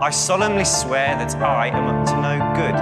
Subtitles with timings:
[0.00, 2.78] I solemnly swear that I am up to no good.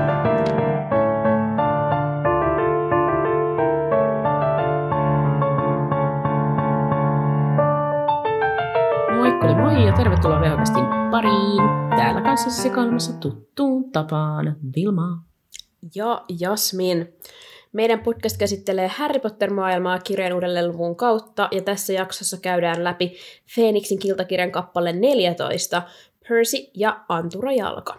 [9.17, 11.63] Moikkuli moi ja tervetuloa Vehokastin pariin.
[11.97, 15.23] Täällä kanssa sekailmassa tuttuun tapaan Vilma.
[15.95, 17.15] ja Jasmin.
[17.73, 23.17] Meidän podcast käsittelee Harry Potter-maailmaa kirjan uudelleen luvun kautta, ja tässä jaksossa käydään läpi
[23.55, 25.83] Phoenixin kiltakirjan kappale 14,
[26.29, 27.99] Percy ja Antura Jalka.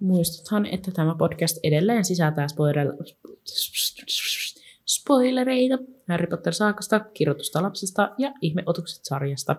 [0.00, 2.86] Muistuthan, että tämä podcast edelleen sisältää spoiler...
[4.86, 5.78] spoilereita
[6.08, 9.56] Harry Potter-saakasta, kirjoitusta lapsesta ja ihmeotukset-sarjasta.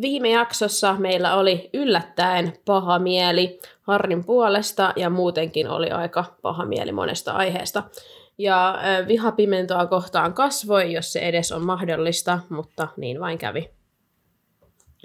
[0.00, 6.92] Viime jaksossa meillä oli yllättäen paha mieli Harrin puolesta, ja muutenkin oli aika paha mieli
[6.92, 7.82] monesta aiheesta.
[8.38, 13.75] Ja ö, viha pimentoa kohtaan kasvoi, jos se edes on mahdollista, mutta niin vain kävi.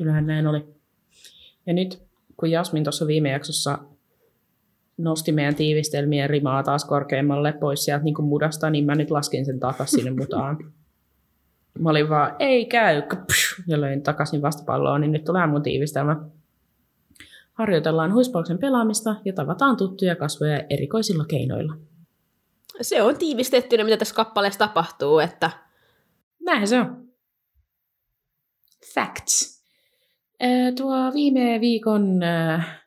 [0.01, 0.65] Kyllähän näin oli.
[1.65, 2.03] Ja nyt,
[2.37, 3.79] kun Jasmin tuossa viime jaksossa
[4.97, 9.59] nosti meidän tiivistelmien rimaa taas korkeammalle pois sieltä niin mudasta, niin mä nyt laskin sen
[9.59, 10.73] takaisin sinne mutaan.
[11.79, 13.03] Mä olin vaan, ei käy,
[13.67, 16.17] ja löin takaisin vastapalloon, niin nyt tulee mun tiivistelmä.
[17.53, 21.77] Harjoitellaan huispauksen pelaamista ja tavataan tuttuja kasvoja erikoisilla keinoilla.
[22.81, 25.51] Se on tiivistettynä, mitä tässä kappaleessa tapahtuu, että
[26.39, 27.07] Näin se on.
[28.93, 29.60] Facts.
[30.41, 32.81] Ää, tuo viime viikon äh,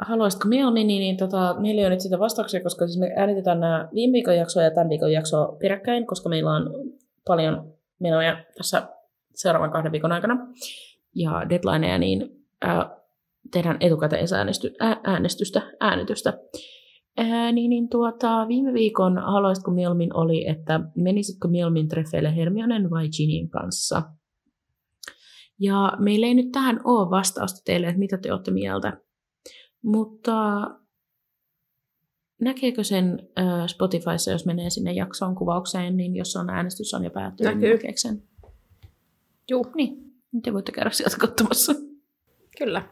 [0.00, 3.60] haluaisitko mieluummin, niin, niin tota, meillä ei ole nyt sitä vastauksia, koska siis me äänitetään
[3.60, 6.70] nämä viime viikon jaksoa ja tämän viikon jaksoa peräkkäin, koska meillä on
[7.26, 8.88] paljon menoja tässä
[9.34, 10.46] seuraavan kahden viikon aikana
[11.14, 12.96] ja deadlineja, niin ää,
[13.52, 16.38] tehdään etukäteisäänestystä, äänestystä, äänitystä.
[17.16, 23.08] Ää, niin, niin tuota, viime viikon haluaisitko mieluummin oli, että menisitkö mieluummin treffeille Hermionen vai
[23.08, 24.02] Ginin kanssa?
[25.60, 29.00] Ja meillä ei nyt tähän ole vastausta teille, että mitä te olette mieltä.
[29.82, 30.34] Mutta
[32.40, 33.28] näkeekö sen
[33.66, 37.76] Spotifyssa, jos menee sinne jakson kuvaukseen, niin jos on äänestys on jo päättynyt, niin Näkyy.
[37.76, 38.22] näkeekö sen?
[39.50, 41.72] juu, Niin, te voitte käydä sieltä katsomassa.
[42.58, 42.88] kyllä.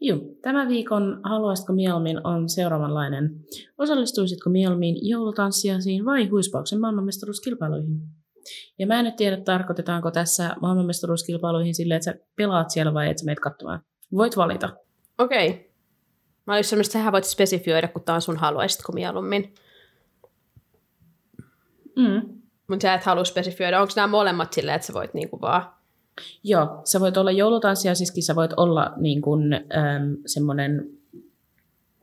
[0.00, 3.40] Joo, tämä viikon Haluaisitko mieluummin on seuraavanlainen.
[3.78, 8.02] Osallistuisitko mieluummin joulutanssiasiin vai huispauksen maailmanmestaruuskilpailuihin?
[8.78, 13.18] Ja mä en nyt tiedä, tarkoitetaanko tässä maailmanmestaruuskilpailuihin silleen, että sä pelaat siellä vai et
[13.18, 13.80] sä meet katsomaan.
[14.12, 14.76] Voit valita.
[15.18, 15.72] Okei.
[16.46, 19.54] Mä olin semmoista, että sähän voit spesifioida, kun tää on sun haluaisitko mieluummin.
[21.96, 22.22] Mm.
[22.68, 23.80] Mutta sä et halua spesifioida.
[23.80, 25.76] Onko nämä molemmat silleen, että sä voit niinku vaan...
[26.44, 30.90] Joo, sä voit olla joulutanssiasiskin, sä voit olla niin kuin, äm, semmoinen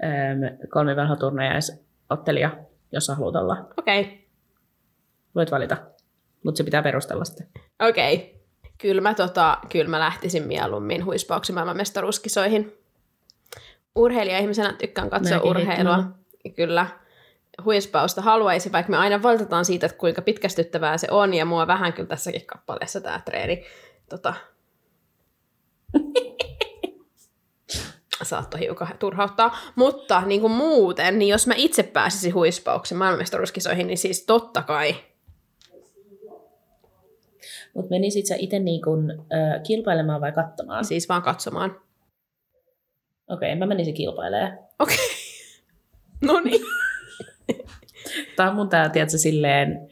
[0.04, 2.58] äm, kolmivelhoturnajaisottelija,
[2.92, 3.68] jos sä haluat olla.
[3.78, 4.02] Okei.
[4.02, 4.18] Okay.
[5.36, 5.78] Voit valita,
[6.44, 7.48] mutta se pitää perustella sitten.
[7.90, 8.16] Okei.
[8.16, 8.28] Okay.
[8.78, 12.78] Kyllä mä, tota, kyllä mä lähtisin mieluummin huispauksen maailmanmestaruuskisoihin.
[13.96, 15.74] Urheilija-ihmisenä tykkään katsoa Mäkin urheilua.
[15.76, 16.06] heittämällä.
[16.56, 16.88] Kyllä.
[17.66, 21.94] Huispausta haluaisin, vaikka me aina valitetaan siitä, että kuinka pitkästyttävää se on, ja mua vähän
[21.94, 23.66] kyllä tässäkin kappaleessa tämä treeni
[24.10, 24.34] tota,
[28.24, 29.58] saattoi hiukan turhauttaa.
[29.76, 34.96] Mutta niin kuin muuten, niin jos mä itse pääsisin huispauksen maailmanmestaruuskisoihin, niin siis totta kai.
[37.74, 40.86] Mutta menisit sä itse niin kuin, äh, kilpailemaan vai katsomaan?
[40.86, 41.72] Siis vaan katsomaan.
[43.30, 44.60] Okei, okay, mä menisin kilpailemaan.
[44.80, 44.96] Okei.
[44.96, 45.08] Okay.
[46.34, 46.62] no niin.
[48.36, 49.90] Tämä on mun tää, tiedätkö, silleen,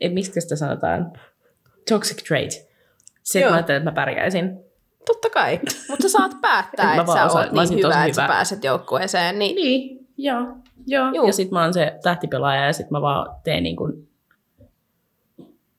[0.00, 1.12] et miksi sitä sanotaan,
[1.90, 2.50] toxic trait.
[3.22, 4.64] Se, että mä ajattelin, että mä pärjäisin.
[5.06, 5.60] Totta kai.
[5.88, 8.34] Mutta saat päättää, En että sä oot niin tosi hyvä, että sä hyvä.
[8.34, 9.38] pääset joukkueeseen.
[9.38, 10.46] Niin, Niin, joo.
[10.86, 11.12] joo.
[11.14, 11.26] Juu.
[11.26, 14.08] Ja sit mä oon se tähtipelaaja ja sit mä vaan teen niin kuin,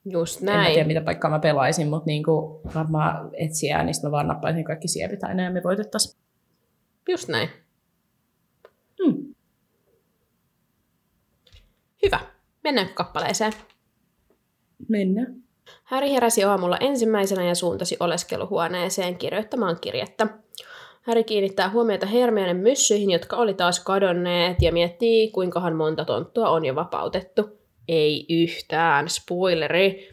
[0.05, 0.87] just en mä tiedä näin.
[0.87, 4.87] mitä paikkaa mä pelaisin, mutta niin kuin varmaan etsiä, niin sit mä vaan nappaisin kaikki
[4.87, 6.21] siepit aina ja me voitettaisiin.
[7.09, 7.49] Just näin.
[9.03, 9.35] Hmm.
[12.05, 12.19] Hyvä.
[12.63, 13.53] Mennään kappaleeseen.
[14.89, 15.35] Mennään.
[15.83, 20.27] Häri heräsi aamulla ensimmäisenä ja suuntasi oleskeluhuoneeseen kirjoittamaan kirjettä.
[21.01, 26.65] Häri kiinnittää huomiota Hermionen myssyihin, jotka oli taas kadonneet, ja miettii, kuinkahan monta tonttua on
[26.65, 27.64] jo vapautettu.
[27.87, 30.09] Ei yhtään, spoileri.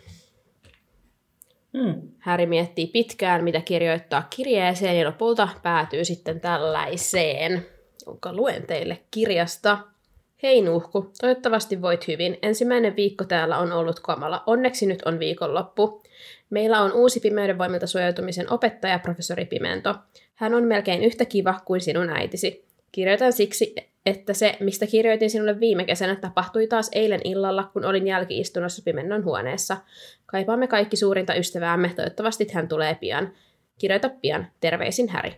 [1.78, 2.02] Hmm.
[2.18, 7.66] Häri miettii pitkään, mitä kirjoittaa kirjeeseen, ja lopulta päätyy sitten tällaiseen,
[8.06, 9.78] jonka luen teille kirjasta.
[10.42, 12.38] Hei Nuhku, toivottavasti voit hyvin.
[12.42, 14.42] Ensimmäinen viikko täällä on ollut kamala.
[14.46, 16.02] Onneksi nyt on viikonloppu.
[16.50, 19.94] Meillä on uusi pimeyden voimilta suojautumisen opettaja, professori Pimento.
[20.34, 22.71] Hän on melkein yhtä kiva kuin sinun äitisi.
[22.92, 23.74] Kirjoitan siksi,
[24.06, 29.24] että se, mistä kirjoitin sinulle viime kesänä, tapahtui taas eilen illalla, kun olin jälkiistunnossa Pimennon
[29.24, 29.76] huoneessa.
[30.26, 33.32] Kaipaamme kaikki suurinta ystäväämme, toivottavasti hän tulee pian.
[33.78, 34.46] Kirjoita pian.
[34.60, 35.34] Terveisin Häri.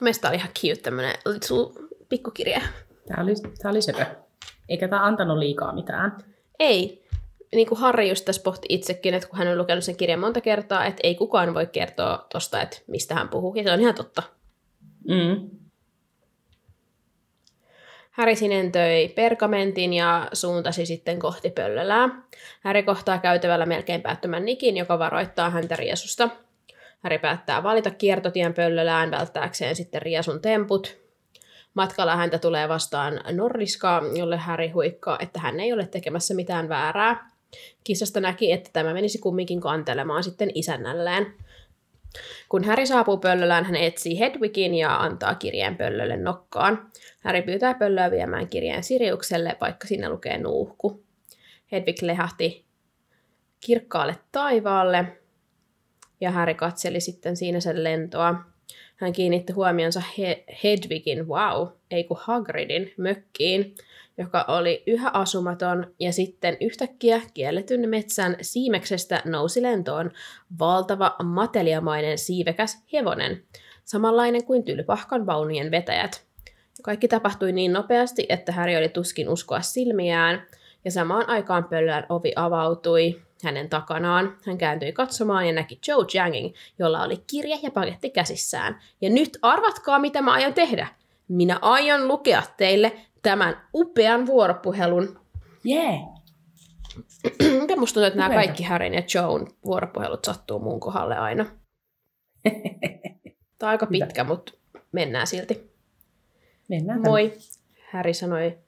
[0.00, 2.60] Meistä oli ihan cute tämmönen little pikkukirja.
[3.08, 4.06] Tää oli, tää oli sepä.
[4.68, 6.16] Eikä tää antanut liikaa mitään.
[6.58, 7.06] Ei.
[7.54, 10.40] Niin kuin Harri just tässä pohti itsekin, että kun hän on lukenut sen kirjan monta
[10.40, 13.54] kertaa, että ei kukaan voi kertoa tosta, että mistä hän puhuu.
[13.54, 14.22] Ja se on ihan totta.
[15.08, 15.50] Mm.
[18.10, 22.08] Häri sinentöi pergamentin ja suuntasi sitten kohti pöllölää.
[22.60, 26.28] Häri kohtaa käytävällä melkein päättömän Nikin, joka varoittaa häntä riesusta.
[27.00, 30.96] Häri päättää valita kiertotien pöllölään välttääkseen sitten riesun temput.
[31.74, 37.30] Matkalla häntä tulee vastaan Norriska, jolle Häri huikkaa, että hän ei ole tekemässä mitään väärää.
[37.84, 41.34] Kissasta näki, että tämä menisi kumminkin kantelemaan sitten isännälleen.
[42.48, 46.90] Kun Häri saapuu pöllölään, hän etsii Hedwigin ja antaa kirjeen pöllölle nokkaan.
[47.20, 51.04] Häri pyytää pöllöä viemään kirjeen Siriukselle, vaikka siinä lukee nuuhku.
[51.72, 52.64] Hedwig lehahti
[53.60, 55.04] kirkkaalle taivaalle,
[56.20, 58.34] ja Häri katseli sitten siinä sen lentoa.
[58.96, 63.74] Hän kiinnitti huomionsa He- Hedwigin, wow, ei kun Hagridin, mökkiin,
[64.20, 70.10] joka oli yhä asumaton, ja sitten yhtäkkiä kielletyn metsän siimeksestä nousi lentoon
[70.58, 73.42] valtava mateliamainen siivekäs hevonen,
[73.84, 76.24] samanlainen kuin tylpahkan vaunujen vetäjät.
[76.82, 80.46] Kaikki tapahtui niin nopeasti, että Häri oli tuskin uskoa silmiään,
[80.84, 84.36] ja samaan aikaan pöllön ovi avautui hänen takanaan.
[84.46, 88.80] Hän kääntyi katsomaan ja näki Joe Jangin, jolla oli kirja ja paketti käsissään.
[89.00, 90.86] Ja nyt arvatkaa, mitä mä aion tehdä.
[91.28, 95.20] Minä aion lukea teille tämän upean vuoropuhelun.
[95.66, 96.00] Yeah.
[97.60, 101.44] Mitä musta tuntuu, että nämä kaikki Harryn ja Joan vuoropuhelut sattuu mun kohdalle aina.
[103.58, 104.52] Tämä on aika pitkä, mutta
[104.92, 105.70] mennään silti.
[106.68, 107.32] Mennään Moi,
[107.92, 108.58] Harry sanoi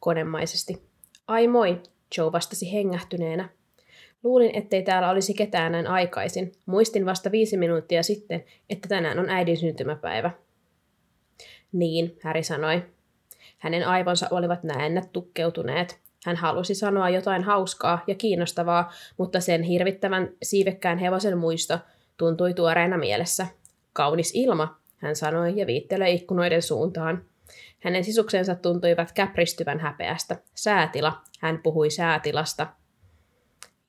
[0.00, 0.82] konemaisesti.
[1.28, 1.82] Ai moi,
[2.18, 3.48] Joe vastasi hengähtyneenä.
[4.22, 6.52] Luulin, ettei täällä olisi ketään näin aikaisin.
[6.66, 10.30] Muistin vasta viisi minuuttia sitten, että tänään on äidin syntymäpäivä.
[11.72, 12.82] Niin, Häri sanoi.
[13.66, 16.00] Hänen aivonsa olivat näennät tukkeutuneet.
[16.26, 21.78] Hän halusi sanoa jotain hauskaa ja kiinnostavaa, mutta sen hirvittävän siivekkään hevosen muisto
[22.16, 23.46] tuntui tuoreena mielessä.
[23.92, 27.24] Kaunis ilma, hän sanoi ja viittelee ikkunoiden suuntaan.
[27.80, 30.36] Hänen sisuksensa tuntuivat käpristyvän häpeästä.
[30.54, 32.66] Säätila, hän puhui säätilasta.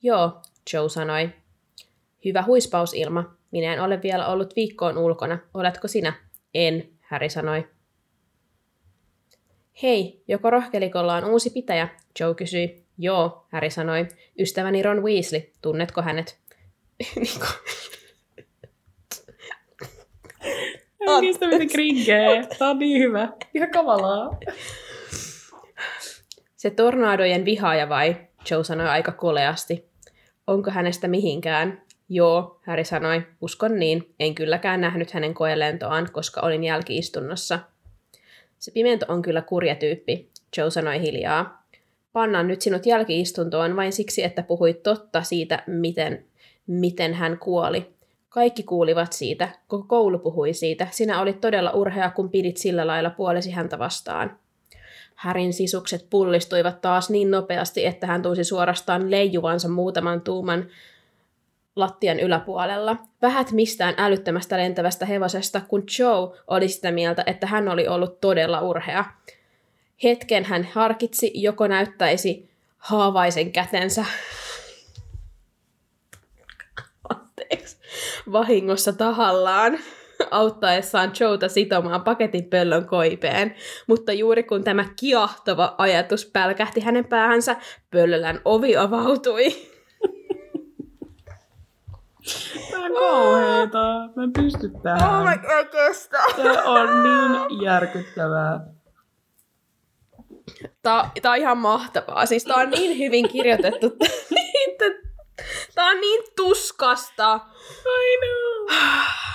[0.02, 0.42] Joo,
[0.72, 1.30] Joe sanoi.
[2.24, 3.36] Hyvä huispausilma.
[3.50, 5.38] Minä en ole vielä ollut viikkoon ulkona.
[5.54, 6.12] Oletko sinä?
[6.54, 7.77] En, Harry sanoi.
[9.82, 11.88] Hei, joko rohkelikolla on uusi pitäjä?
[12.20, 12.84] Joe kysyi.
[12.98, 14.08] Joo, Harry sanoi.
[14.38, 15.40] Ystäväni Ron Weasley.
[15.62, 16.38] Tunnetko hänet?
[17.16, 17.46] Niinku-
[21.00, 22.46] Ei niistä miten krinkeä.
[22.58, 23.28] Tää on niin hyvä.
[23.54, 24.38] Ihan kavalaa.
[26.56, 28.16] Se tornaadojen vihaaja vai?
[28.50, 29.88] Joe sanoi aika koleasti.
[30.46, 31.82] Onko hänestä mihinkään?
[32.08, 33.22] Joo, Harry sanoi.
[33.40, 34.14] Uskon niin.
[34.20, 37.58] En kylläkään nähnyt hänen koelentoaan, koska olin jälkiistunnossa.
[38.58, 41.66] Se pimento on kyllä kurja tyyppi, Joe sanoi hiljaa.
[42.12, 46.24] Pannaan nyt sinut jälkiistuntoon vain siksi, että puhuit totta siitä, miten,
[46.66, 47.94] miten hän kuoli.
[48.28, 50.86] Kaikki kuulivat siitä, koko koulu puhui siitä.
[50.90, 54.38] Sinä olit todella urhea, kun pidit sillä lailla puolesi häntä vastaan.
[55.14, 60.66] Härin sisukset pullistuivat taas niin nopeasti, että hän tunsi suorastaan leijuvansa muutaman tuuman
[61.78, 62.96] lattian yläpuolella.
[63.22, 68.60] Vähät mistään älyttömästä lentävästä hevosesta, kun Joe oli sitä mieltä, että hän oli ollut todella
[68.60, 69.04] urhea.
[70.04, 74.04] Hetken hän harkitsi, joko näyttäisi haavaisen kätensä
[77.08, 77.76] anteeksi,
[78.32, 79.78] vahingossa tahallaan
[80.30, 83.54] auttaessaan Joeta sitomaan paketin pöllön koipeen,
[83.86, 87.56] mutta juuri kun tämä kiahtava ajatus pälkähti hänen päähänsä,
[87.90, 89.77] pöllölän ovi avautui.
[92.70, 94.08] Tää on kauheeta.
[94.16, 95.20] Mä en pysty tähän.
[95.20, 96.18] Oh my god, kestä!
[96.36, 98.60] Tää on niin järkyttävää.
[100.82, 102.26] Tää, tää on ihan mahtavaa.
[102.26, 103.96] Siis tää on niin hyvin kirjoitettu.
[105.74, 107.40] tää on niin tuskasta.
[107.86, 108.68] I know.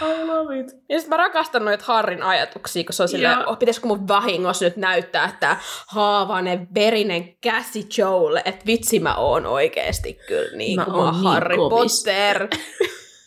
[0.02, 0.68] I love it.
[0.90, 3.50] Ja sit mä rakastan noita Harrin ajatuksia, kun se on silleen, Joo.
[3.52, 5.58] oh, pitäisikö mun vahingossa nyt näyttää, että
[5.88, 11.24] haavainen verinen käsi Joelle, että vitsi mä oon oikeesti kyllä niin Mä kuin mä niin
[11.24, 12.04] Harry kovis.
[12.04, 12.48] Potter.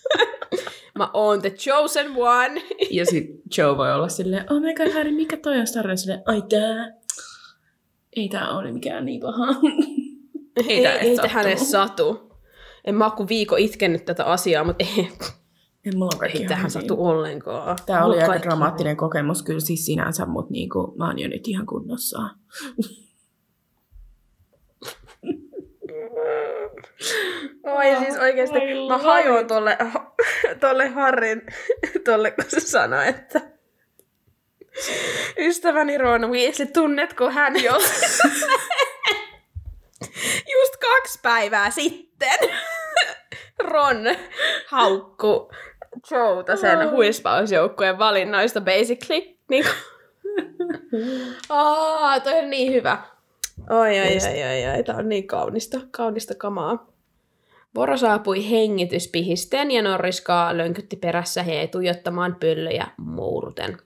[0.98, 2.62] mä oon the chosen one.
[2.90, 3.26] Ja sit
[3.58, 6.00] Joe voi olla silleen, oh my god, Harry, mikä toi on Star Wars?
[6.00, 6.92] Silleen, ai tää.
[8.16, 9.46] Ei tää ole mikään niin paha.
[10.68, 12.32] ei, ei edes tähän edes satu.
[12.86, 15.08] En mä oo kuin viikko itkennyt tätä asiaa, mutta ei,
[15.86, 17.78] En mulla on ei ihan tähän satu ollenkaan.
[17.86, 21.28] Tää Mulla oli on aika dramaattinen kokemus kyllä siis sinänsä, mutta niinku, mä oon jo
[21.28, 22.18] nyt ihan kunnossa.
[27.62, 29.78] Oi siis oikeesti, Ai mä hajoan tolle,
[30.60, 31.42] tolle Harrin,
[32.04, 33.40] tolle kun se sanoi, että
[35.38, 37.72] ystäväni Ron Weasley, tunnetko hän jo?
[40.52, 42.38] Just kaksi päivää sitten
[43.58, 43.98] Ron
[44.66, 45.50] haukku
[46.10, 49.36] Joota sen huispausjoukkueen valinnoista basically.
[49.48, 49.64] Niin
[51.48, 52.98] Aa, toi on niin hyvä.
[53.70, 56.86] Oi, oi, oi, oi, oi, tää on niin kaunista, kaunista kamaa.
[57.74, 63.78] Voro saapui hengityspihisten ja Norriskaa lönkytti perässä he jäi tuijottamaan pöllöjä muuruten.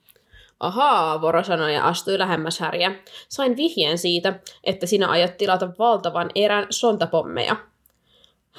[0.60, 2.92] Ahaa, Voro sanoi ja astui lähemmäs Häriä.
[3.28, 7.56] Sain vihjeen siitä, että sinä aiot tilata valtavan erän sontapommeja.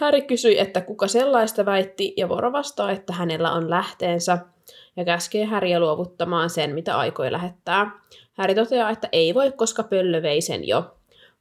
[0.01, 4.38] Häri kysyi, että kuka sellaista väitti, ja Voro vastaa, että hänellä on lähteensä,
[4.96, 7.91] ja käskee Häriä luovuttamaan sen, mitä aikoi lähettää.
[8.34, 10.96] Häri toteaa, että ei voi, koska pöllö vei sen jo.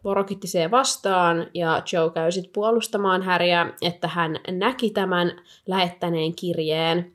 [0.04, 7.12] Voro kittisee vastaan, ja Joe käy sit puolustamaan Häriä, että hän näki tämän lähettäneen kirjeen.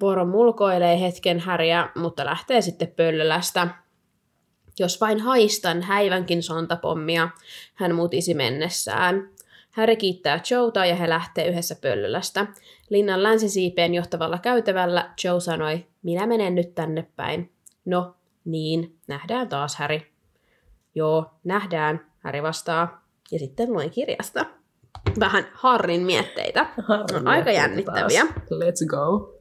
[0.00, 3.68] Voro mulkoilee hetken Häriä, mutta lähtee sitten pöllölästä.
[4.78, 7.28] Jos vain haistan häivänkin sontapommia,
[7.74, 9.35] hän mutisi mennessään.
[9.76, 12.46] Häri kiittää Joeta ja he lähtee yhdessä pöllölästä.
[12.90, 17.52] Linnan länsisiipeen johtavalla käytävällä Joe sanoi, minä menen nyt tänne päin.
[17.84, 18.14] No,
[18.44, 20.12] niin, nähdään taas Häri.
[20.94, 23.06] Joo, nähdään, Häri vastaa.
[23.32, 24.46] Ja sitten luen kirjasta.
[25.20, 26.66] Vähän Harrin mietteitä.
[26.88, 28.22] On aika jännittäviä.
[28.24, 29.34] Let's go.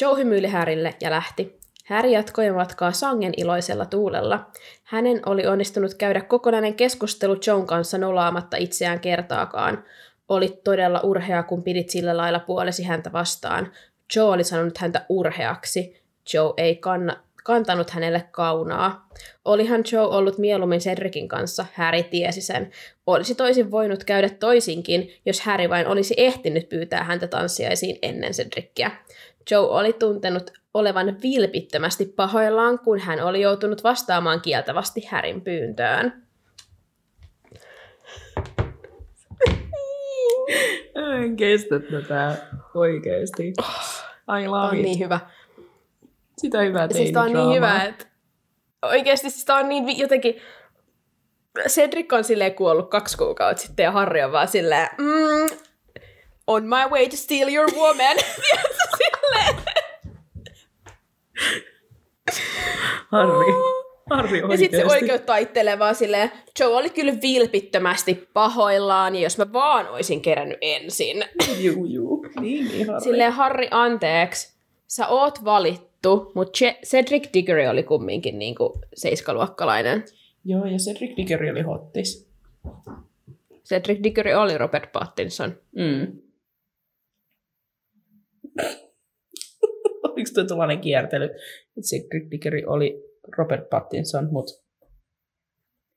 [0.00, 1.57] Joe hymyili Härille ja lähti.
[1.88, 4.50] Häri jatkoi matkaa sangen iloisella tuulella.
[4.84, 9.84] Hänen oli onnistunut käydä kokonainen keskustelu Joan kanssa nolaamatta itseään kertaakaan.
[10.28, 13.72] Oli todella urhea, kun pidit sillä lailla puolesi häntä vastaan.
[14.16, 16.02] Joe oli sanonut häntä urheaksi.
[16.34, 19.08] Joe ei kanna, kantanut hänelle kaunaa.
[19.44, 22.70] Olihan Joe ollut mieluummin Cedricin kanssa, Harry tiesi sen.
[23.06, 28.90] Olisi toisin voinut käydä toisinkin, jos Harry vain olisi ehtinyt pyytää häntä tanssiaisiin ennen Cedrickiä.
[29.50, 36.22] Joe oli tuntenut olevan vilpittömästi pahoillaan, kun hän oli joutunut vastaamaan kieltävästi Härin pyyntöön.
[41.22, 42.36] En kestä tätä
[42.74, 43.48] oikeesti.
[43.48, 43.52] I
[44.26, 44.82] Tämä love on it.
[44.82, 45.20] niin hyvä.
[46.38, 48.06] Sitä hyvää Siis tää on niin hyvä, että
[48.82, 50.40] oikeasti siis tää on niin jotenkin...
[51.68, 55.58] Cedric on silleen kuollut kaksi kuukautta sitten ja Harry on vaan silleen, mm,
[56.46, 58.16] on my way to steal your woman.
[58.98, 59.67] Silleen.
[63.12, 63.52] Harri.
[64.10, 65.04] Harri Ja sitten se oikeesti.
[65.04, 66.30] oikeut taittelee vaan silleen,
[66.60, 71.24] Joe oli kyllä vilpittömästi pahoillaan, ja jos mä vaan olisin kerännyt ensin.
[71.64, 72.26] Juu, juu.
[72.40, 73.00] Niin, niin Harri.
[73.04, 80.04] Silleen, Harri, anteeksi, sä oot valittu, mutta Cedric Diggory oli kumminkin niinku seiskaluokkalainen.
[80.44, 82.28] Joo, ja Cedric Diggory oli hottis.
[83.68, 85.54] Cedric Diggory oli Robert Pattinson.
[85.76, 86.18] Mm.
[90.18, 91.28] Oliko tuo tällainen kiertely,
[91.80, 93.02] Cedric Diggory oli
[93.38, 94.52] Robert Pattinson, mutta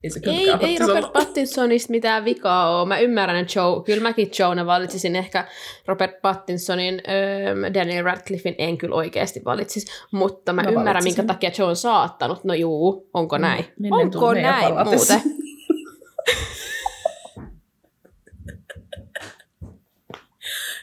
[0.04, 1.14] ei se Ei, ei Robert.
[1.14, 2.88] Pattinsonista mitään vikaa ole.
[2.88, 5.48] Mä ymmärrän, että Joe, kyllä mäkin Joena valitsisin ehkä
[5.88, 11.22] Robert Pattinsonin, öö, Daniel Radcliffein en kyllä oikeasti valitsisi, mutta mä, Mä ymmärrän, valitsisin.
[11.22, 12.44] minkä takia Joe on saattanut.
[12.44, 13.66] No juu, onko näin?
[13.80, 15.22] Menneen onko tunneen ja näin muuten?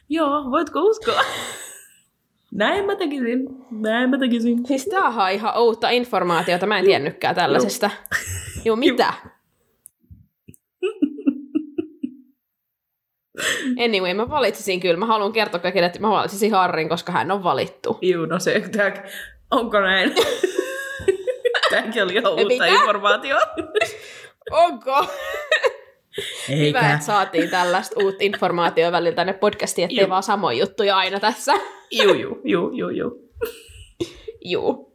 [0.08, 1.20] Joo, voitko uskoa?
[2.52, 3.48] Näin mä tekisin.
[3.70, 4.66] Näin mä tekisin.
[4.66, 7.90] Siis tämähän on ihan uutta informaatiota, mä en tiennytkään tällaisesta.
[8.64, 9.14] Joo, mitä?
[13.84, 14.96] Anyway, mä valitsisin kyllä.
[14.96, 17.98] Mä haluan kertoa kaikille, että mä valitsisin Harrin, koska hän on valittu.
[18.02, 19.04] Juu, no se, tää,
[19.50, 20.14] onko näin?
[21.70, 23.46] Tämäkin oli ihan uutta informaatiota.
[24.50, 25.06] Onko?
[26.48, 26.92] Hyvä, Eikä.
[26.94, 30.08] että saatiin tällaista uutta informaatiota välillä tänne podcastiin, ettei Juu.
[30.10, 31.52] vaan samoja juttuja aina tässä.
[31.90, 33.28] Juu, juu, juu, juu, juu.
[34.44, 34.92] Juu.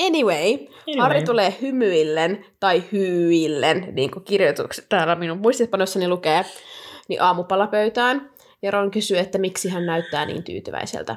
[0.00, 0.98] Anyway, Anyway.
[0.98, 6.44] Harri tulee hymyillen tai hyillen, niin kuin kirjoitukset täällä minun muistipanossani lukee,
[7.08, 8.30] niin aamupalapöytään.
[8.62, 11.16] Ja Ron kysyy, että miksi hän näyttää niin tyytyväiseltä.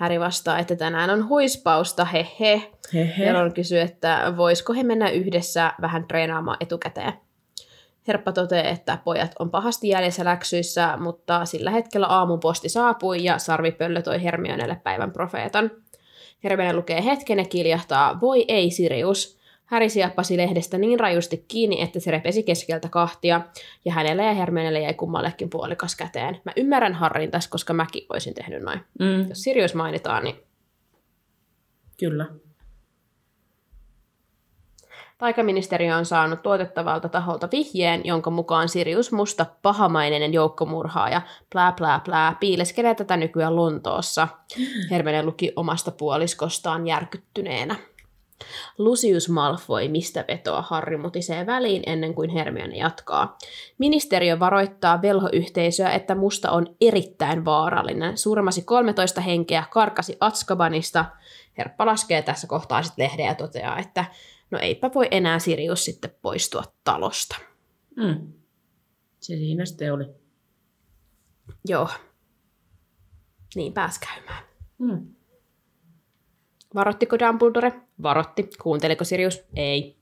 [0.00, 2.62] Häri vastaa, että tänään on huispausta, he he.
[2.94, 3.24] Hehe.
[3.24, 7.12] Ja Ron kysyy, että voisiko he mennä yhdessä vähän treenaamaan etukäteen.
[8.08, 13.38] Herppa toteaa, että pojat on pahasti jäljessä läksyissä, mutta sillä hetkellä aamun posti saapui ja
[13.38, 15.70] Sarvipöllö toi Hermionelle päivän profeetan.
[16.44, 19.39] Hermione lukee hetken ja kiljahtaa, voi ei Sirius.
[19.70, 23.40] Häri sieppasi lehdestä niin rajusti kiinni, että se repesi keskeltä kahtia,
[23.84, 26.40] ja hänelle ja Hermionelle jäi kummallekin puolikas käteen.
[26.44, 28.80] Mä ymmärrän Harrin tässä, koska mäkin olisin tehnyt noin.
[29.00, 30.36] Mm, Jos Sirius mainitaan, niin
[32.00, 32.26] kyllä.
[35.18, 41.22] Taikaministeriö on saanut tuotettavalta taholta vihjeen, jonka mukaan Sirius Musta pahamainen joukkomurhaaja
[41.52, 44.28] plää plää plää piileskelee tätä nykyään Lontoossa.
[44.90, 47.76] Hermione luki omasta puoliskostaan järkyttyneenä.
[48.78, 53.38] Lucius Malfoy, mistä vetoa Harry mutisee väliin ennen kuin Hermione jatkaa.
[53.78, 58.18] Ministeriö varoittaa velhoyhteisöä, että musta on erittäin vaarallinen.
[58.18, 61.04] Surmasi 13 henkeä, karkasi Atskabanista.
[61.58, 64.04] Herppa laskee tässä kohtaa sitten lehden ja toteaa, että
[64.50, 67.36] no eipä voi enää Sirius sitten poistua talosta.
[67.96, 68.32] Mm.
[69.20, 70.04] Se siinä sitten oli.
[71.68, 71.88] Joo.
[73.54, 74.44] Niin pääs käymään.
[74.78, 75.14] Mm.
[76.74, 77.72] Varottiko Dumbledore?
[78.02, 78.48] Varotti.
[78.62, 79.42] Kuunteliko Sirius?
[79.56, 79.96] Ei.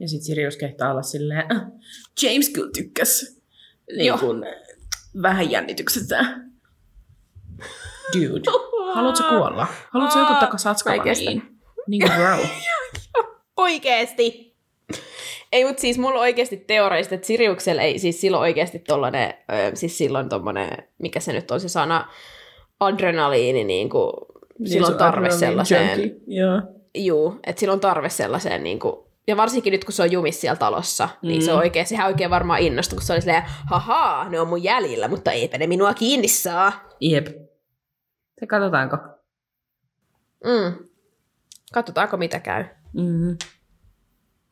[0.00, 1.62] Ja sitten Sirius kehtaa olla silleen, "Ah,
[2.22, 3.40] James kyllä tykkäs.
[3.96, 4.18] Niin Joo.
[4.18, 4.44] kun,
[5.22, 6.24] vähän jännityksestä.
[8.14, 8.50] Dude,
[8.94, 9.66] haluatko kuolla?
[9.90, 11.28] Haluatko joutua takas oikeesti.
[11.28, 11.58] Atskabaniin?
[11.86, 12.36] Niin kuin bro.
[13.56, 14.50] Oikeesti!
[15.52, 19.34] Ei, mutta siis mulla on oikeasti teoreista, että Siriuksella ei siis silloin oikeasti tollanen,
[19.74, 22.08] siis silloin tommonen, mikä se nyt on se sana,
[22.80, 24.12] adrenaliini, niin kuin,
[24.60, 26.16] on se tarve sellaiseen.
[26.26, 26.62] Joo.
[26.94, 30.40] juu, että sillä on tarve sellaiseen, niin kuin, ja varsinkin nyt, kun se on jumis
[30.40, 31.28] siellä talossa, mm.
[31.28, 31.54] niin se Mm.
[31.56, 35.08] on oikein, sehän oikein varmaan innostui, kun se oli silleen, hahaa, ne on mun jäljillä,
[35.08, 36.72] mutta eipä ne minua kiinni saa.
[37.00, 37.26] Jep.
[38.40, 38.96] Se katsotaanko?
[40.44, 40.84] Mm.
[41.72, 42.64] Katsotaanko, mitä käy.
[42.92, 43.36] Mm-hmm.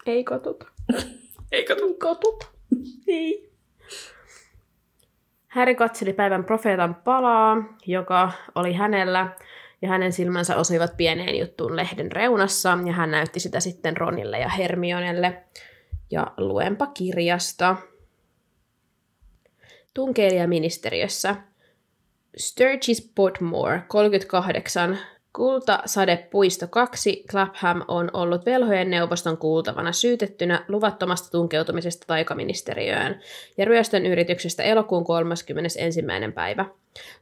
[0.06, 0.66] Ei katota.
[1.52, 1.86] Ei katso.
[1.86, 2.46] Ei katota.
[3.06, 3.48] Ei.
[5.46, 9.36] Häri katseli päivän profeetan palaa, joka oli hänellä,
[9.82, 14.48] ja hänen silmänsä osuivat pieneen juttuun lehden reunassa, ja hän näytti sitä sitten Ronille ja
[14.48, 15.44] Hermionelle.
[16.10, 17.76] Ja luenpa kirjasta.
[19.94, 21.36] Tunkeilijaministeriössä.
[22.36, 24.98] Sturgis Podmore, 38,
[25.32, 33.20] Kultasadepuisto 2, Clapham on ollut velhojen neuvoston kuultavana syytettynä luvattomasta tunkeutumisesta taikaministeriöön
[33.58, 36.02] ja ryöstön yrityksestä elokuun 31.
[36.34, 36.64] päivä.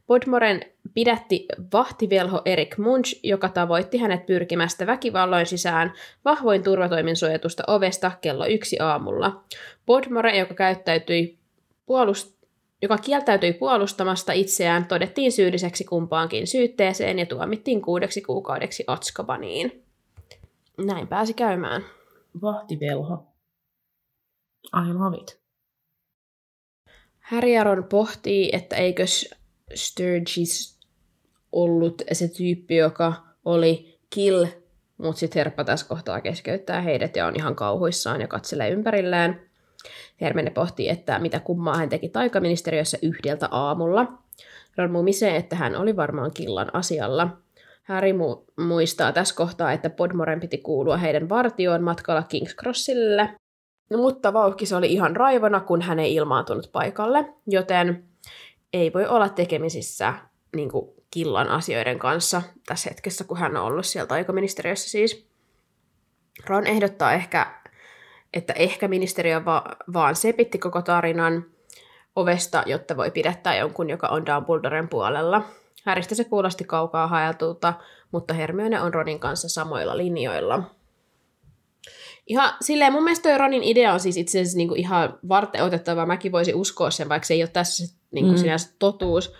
[0.07, 0.61] Podmoren
[0.93, 5.93] pidätti vahtivelho Erik Munch, joka tavoitti hänet pyrkimästä väkivalloin sisään
[6.25, 9.43] vahvoin turvatoimin suojatusta ovesta kello yksi aamulla.
[9.85, 11.37] Podmore, joka käyttäytyi
[11.85, 12.36] puolust-
[12.81, 19.83] joka kieltäytyi puolustamasta itseään, todettiin syylliseksi kumpaankin syytteeseen ja tuomittiin kuudeksi kuukaudeksi Atskabaniin.
[20.77, 21.85] Näin pääsi käymään.
[22.41, 23.27] Vahtivelho.
[24.65, 25.39] I love it.
[27.19, 29.29] Harry Aron pohtii, että eikös
[29.75, 30.79] Sturgis
[31.51, 33.13] ollut se tyyppi, joka
[33.45, 34.45] oli kill,
[34.97, 39.46] mutta sitten Herppa tässä kohtaa keskeyttää heidät ja on ihan kauhuissaan ja katselee ympärilleen.
[40.21, 44.13] Hermene pohtii, että mitä kummaa hän teki taikaministeriössä yhdeltä aamulla.
[44.77, 47.37] Ron mumisee, että hän oli varmaan killan asialla.
[47.83, 53.29] Harry mu- muistaa tässä kohtaa, että Podmoren piti kuulua heidän vartioon matkalla King's Crossille,
[53.97, 58.03] mutta vauhkis oli ihan raivona, kun hän ei ilmaantunut paikalle, joten
[58.73, 60.13] ei voi olla tekemisissä
[60.55, 65.27] niin kuin, killan asioiden kanssa tässä hetkessä, kun hän on ollut sieltä aikaministeriössä siis.
[66.45, 67.61] Ron ehdottaa ehkä,
[68.33, 71.45] että ehkä ministeriö va- vaan sepitti koko tarinan
[72.15, 75.41] ovesta, jotta voi pidättää jonkun, joka on Dumbledoren puolella.
[75.85, 77.73] Häristä se kuulosti kaukaa haeltulta,
[78.11, 80.63] mutta Hermione on Ronin kanssa samoilla linjoilla.
[82.27, 86.05] Ihan silleen mun mielestä toi Ronin idea on siis itse asiassa niinku ihan varten otettava.
[86.05, 88.37] Mäkin voisin uskoa sen, vaikka se ei ole tässä niinku Mm.
[88.37, 89.33] sinänsä totuus.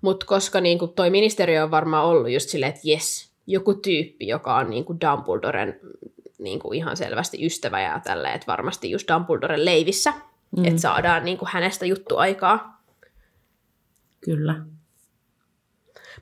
[0.00, 4.56] Mutta koska niinku toi ministeriö on varmaan ollut just silleen, että jes, joku tyyppi, joka
[4.56, 5.80] on niinku Dumbledoren
[6.42, 10.12] niinku ihan selvästi ystävä ja tälleen, että varmasti just Dumbledoren leivissä,
[10.56, 10.64] mm.
[10.64, 12.82] että saadaan niinku hänestä juttu aikaa.
[14.20, 14.54] Kyllä.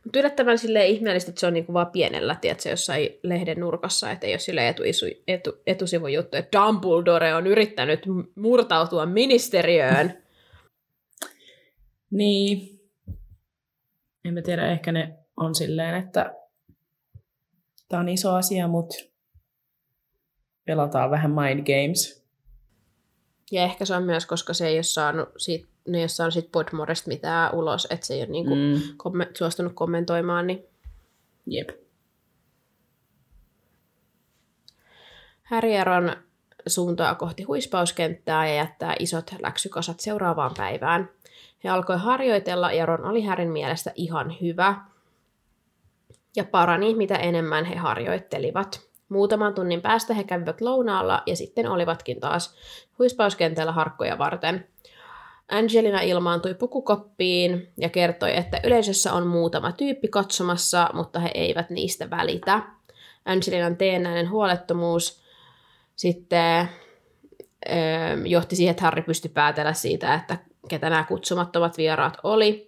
[0.04, 4.26] Mutta yllättävän silleen ihmeellistä, että se on niinku vaan pienellä, tiedätkö, jossain lehden nurkassa, että
[4.26, 4.82] ei ole sille etu,
[5.28, 8.00] etu, etusivun juttu, että Dumbledore on yrittänyt
[8.34, 10.12] murtautua ministeriöön.
[12.10, 12.80] Niin.
[14.24, 16.34] En mä tiedä, ehkä ne on silleen, että
[17.88, 18.94] tämä on iso asia, mutta
[20.68, 22.24] pelataan vähän mind games.
[23.52, 26.34] Ja ehkä se on myös, koska se ei ole saanut siitä, ne ei ole saanut
[26.34, 28.80] siitä Podmoresta mitään ulos, että se ei ole niinku Mm.
[28.96, 30.64] komme- suostunut kommentoimaan, niin
[31.46, 31.68] Jep.
[35.84, 36.16] Ron
[36.66, 41.08] suuntaa kohti huispauskenttää ja jättää isot läksykasat seuraavaan päivään.
[41.64, 44.76] He alkoi harjoitella ja Ron oli Härin mielestä ihan hyvä.
[46.36, 48.88] Ja parani, mitä enemmän he harjoittelivat.
[49.08, 52.56] Muutaman tunnin päästä he kävivät lounaalla ja sitten olivatkin taas
[52.98, 54.68] huispauskentällä harkkoja varten.
[55.48, 62.10] Angelina ilmaantui pukukoppiin ja kertoi, että yleisössä on muutama tyyppi katsomassa, mutta he eivät niistä
[62.10, 62.62] välitä.
[63.24, 65.22] Angelinan teennäinen huolettomuus
[65.96, 66.68] sitten
[68.24, 72.67] johti siihen, että Harry pystyi päätellä siitä, että ketä nämä kutsumattomat vieraat oli.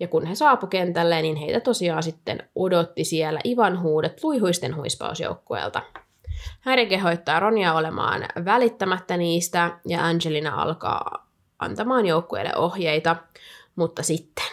[0.00, 5.82] Ja kun he saapu kentälle, niin heitä tosiaan sitten odotti siellä Ivan huudet luihuisten huispausjoukkueelta.
[6.60, 11.26] Harry kehoittaa Ronia olemaan välittämättä niistä ja Angelina alkaa
[11.58, 13.16] antamaan joukkueelle ohjeita,
[13.76, 14.44] mutta sitten.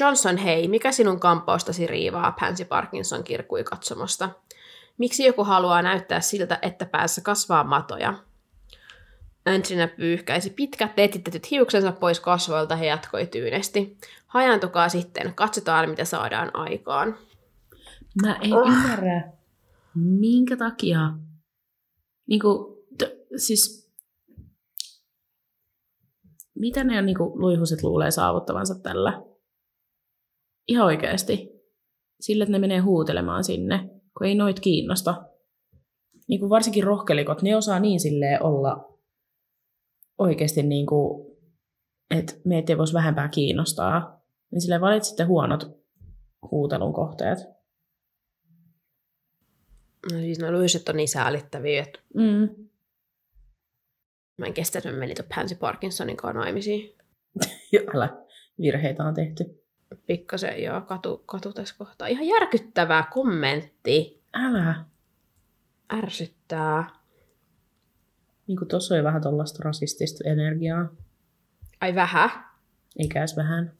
[0.00, 4.30] Johnson, hei, mikä sinun kampaustasi riivaa, Pansy Parkinson kirkui katsomosta.
[4.98, 8.14] Miksi joku haluaa näyttää siltä, että päässä kasvaa matoja?
[9.46, 13.96] Angelina pyyhkäisi pitkät tetitetyt hiuksensa pois kasvoilta ja jatkoi tyynesti.
[14.26, 17.18] Hajantukaa sitten, katsotaan mitä saadaan aikaan.
[18.22, 18.68] Mä en oh.
[18.68, 19.32] ymmärrä,
[19.94, 21.00] minkä takia,
[22.28, 23.92] niin kuin, t- siis,
[26.54, 29.22] mitä ne niin kuin, luihuset luulee saavuttavansa tällä?
[30.68, 31.48] Ihan oikeasti.
[32.20, 35.24] Sille, että ne menee huutelemaan sinne, kun ei noit kiinnosta.
[36.28, 38.93] Niin kuin varsinkin rohkelikot, ne osaa niin silleen olla
[40.18, 41.36] oikeasti niin kuin,
[42.10, 44.24] että meitä ei voisi vähempää kiinnostaa.
[44.50, 45.78] Niin sille valitsitte huonot
[46.50, 47.38] huutelun kohteet.
[50.12, 52.48] No siis no luiset on niin säälittäviä, että Mm.
[54.38, 56.96] mä en kestä, että mä menin Pansy Parkinsonin kanssa naimisiin.
[57.94, 58.16] Älä,
[58.60, 59.64] virheitä on tehty.
[60.06, 62.08] Pikkasen joo, katu, katu tässä kohtaa.
[62.08, 64.22] Ihan järkyttävä kommentti.
[64.34, 64.84] Älä.
[65.92, 67.03] Ärsyttää.
[68.46, 70.88] Niin kuin tossa oli vähän tollasta rasistista energiaa.
[71.80, 72.30] Ai vähän.
[72.98, 73.72] Eikä edes vähän.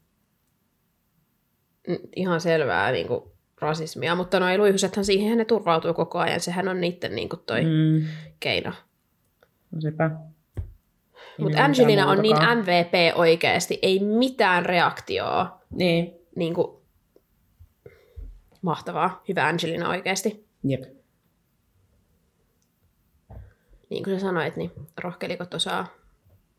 [2.16, 3.22] Ihan selvää niin kuin,
[3.61, 6.40] rasismia, mutta noi luihusethan siihen ne turvautuu koko ajan.
[6.40, 8.07] Sehän on niiden niin kuin, toi mm.
[8.40, 8.72] Keino.
[9.70, 10.11] No sepä.
[11.38, 12.37] Mutta Angelina on niin.
[12.37, 13.79] MVP oikeasti.
[13.83, 15.61] Ei mitään reaktioa.
[15.70, 16.14] Niin.
[16.37, 16.77] Niin kuin,
[18.62, 19.22] mahtavaa.
[19.29, 20.46] Hyvä Angelina oikeasti.
[20.64, 20.83] Jep.
[23.90, 24.70] Niin kuin sä sanoit, niin
[25.01, 25.87] rohkelikot osaa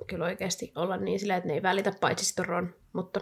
[0.08, 3.20] kyllä oikeasti olla niin silleen, että ne ei välitä paitsi sitten Ron, mutta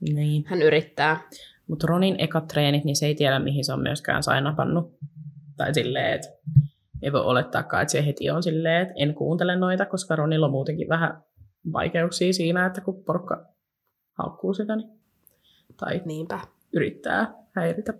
[0.00, 0.44] Niin.
[0.46, 1.20] hän yrittää.
[1.66, 4.98] Mutta Ronin ekat treenit, niin se ei tiedä, mihin se on myöskään sainapannut.
[5.56, 6.28] Tai silleen, että
[7.02, 10.52] ei voi olettaakaan, että se heti on silleen, että en kuuntele noita, koska Ronilla on
[10.52, 11.22] muutenkin vähän
[11.72, 13.46] vaikeuksia siinä, että kun porukka
[14.12, 14.88] haukkuu sitä, niin,
[15.76, 16.40] tai Niinpä.
[16.72, 17.94] yrittää häiritä.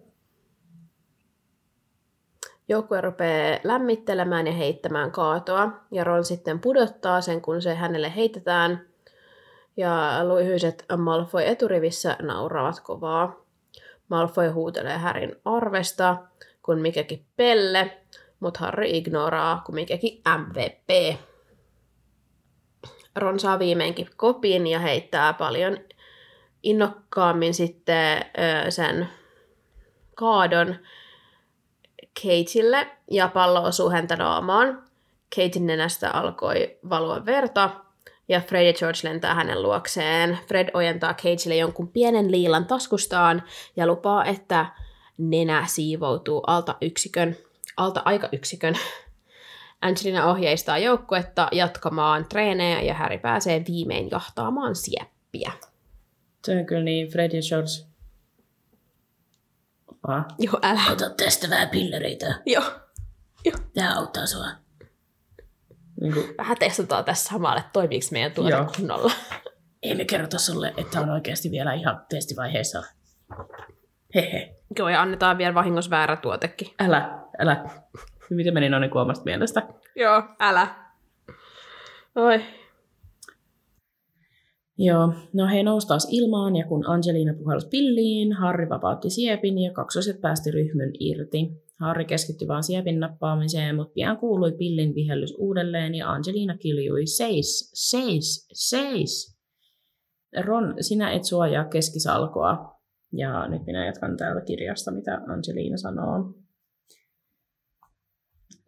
[2.71, 8.87] Joukkue rupeaa lämmittelemään ja heittämään kaatoa, ja Ron sitten pudottaa sen, kun se hänelle heitetään.
[9.77, 13.45] Ja luihyiset Malfoy eturivissä nauravat kovaa.
[14.09, 16.17] Malfoy huutelee Härin arvesta,
[16.63, 17.99] kun mikäkin pelle,
[18.41, 21.19] mutta Harry ignoraa, kun mikäkin MVP.
[23.17, 25.79] Ron saa viimeinkin kopin ja heittää paljon
[26.63, 28.25] innokkaammin sitten
[28.69, 29.09] sen
[30.15, 30.77] kaadon
[32.15, 34.83] Kateille ja pallo osuu häntä naamaan.
[35.37, 37.71] Katein nenästä alkoi valua verta
[38.29, 40.39] ja Fred ja George lentää hänen luokseen.
[40.49, 43.43] Fred ojentaa Cageille jonkun pienen liilan taskustaan
[43.77, 44.67] ja lupaa, että
[45.19, 47.37] nenä siivoutuu alta yksikön,
[47.77, 48.75] alta aikayksikön.
[49.83, 55.53] Angelina ohjeistaa joukkuetta jatkamaan treenejä ja Harry pääsee viimein jahtaamaan sieppiä.
[56.45, 57.90] Se on kyllä niin Fred ja George.
[60.09, 60.25] Ah.
[60.39, 60.81] Joo, älä.
[60.93, 62.41] Ota tästä vähän pillereitä.
[62.47, 62.65] Joo.
[63.75, 64.47] Tämä auttaa sua.
[66.01, 68.67] Niin kuin, Vähän testataan tässä samalla, että toimiiko meidän tuote Joo.
[68.77, 69.13] kunnolla.
[69.83, 72.83] ei me kerrota sulle, että on oikeasti vielä ihan testivaiheessa.
[74.15, 74.57] Hehe.
[74.79, 76.69] Joo, ja annetaan vielä vahingossa väärä tuotekin.
[76.79, 77.65] Älä, älä.
[78.31, 79.63] Miten meni noin kuomasta mielestä?
[79.97, 80.75] Joo, älä.
[82.15, 82.45] Oi.
[84.83, 89.73] Joo, no he nousi taas ilmaan ja kun Angelina puhalsi pilliin, Harry vapautti siepin ja
[89.73, 91.51] kaksoset päästi ryhmyn irti.
[91.81, 97.71] Harry keskittyi vain siepin nappaamiseen, mutta pian kuului pillin vihellys uudelleen ja Angelina kiljui, seis,
[97.75, 99.39] seis, seis.
[100.45, 102.81] Ron, sinä et suojaa keskisalkoa.
[103.13, 106.35] Ja nyt minä jatkan täältä kirjasta, mitä Angelina sanoo.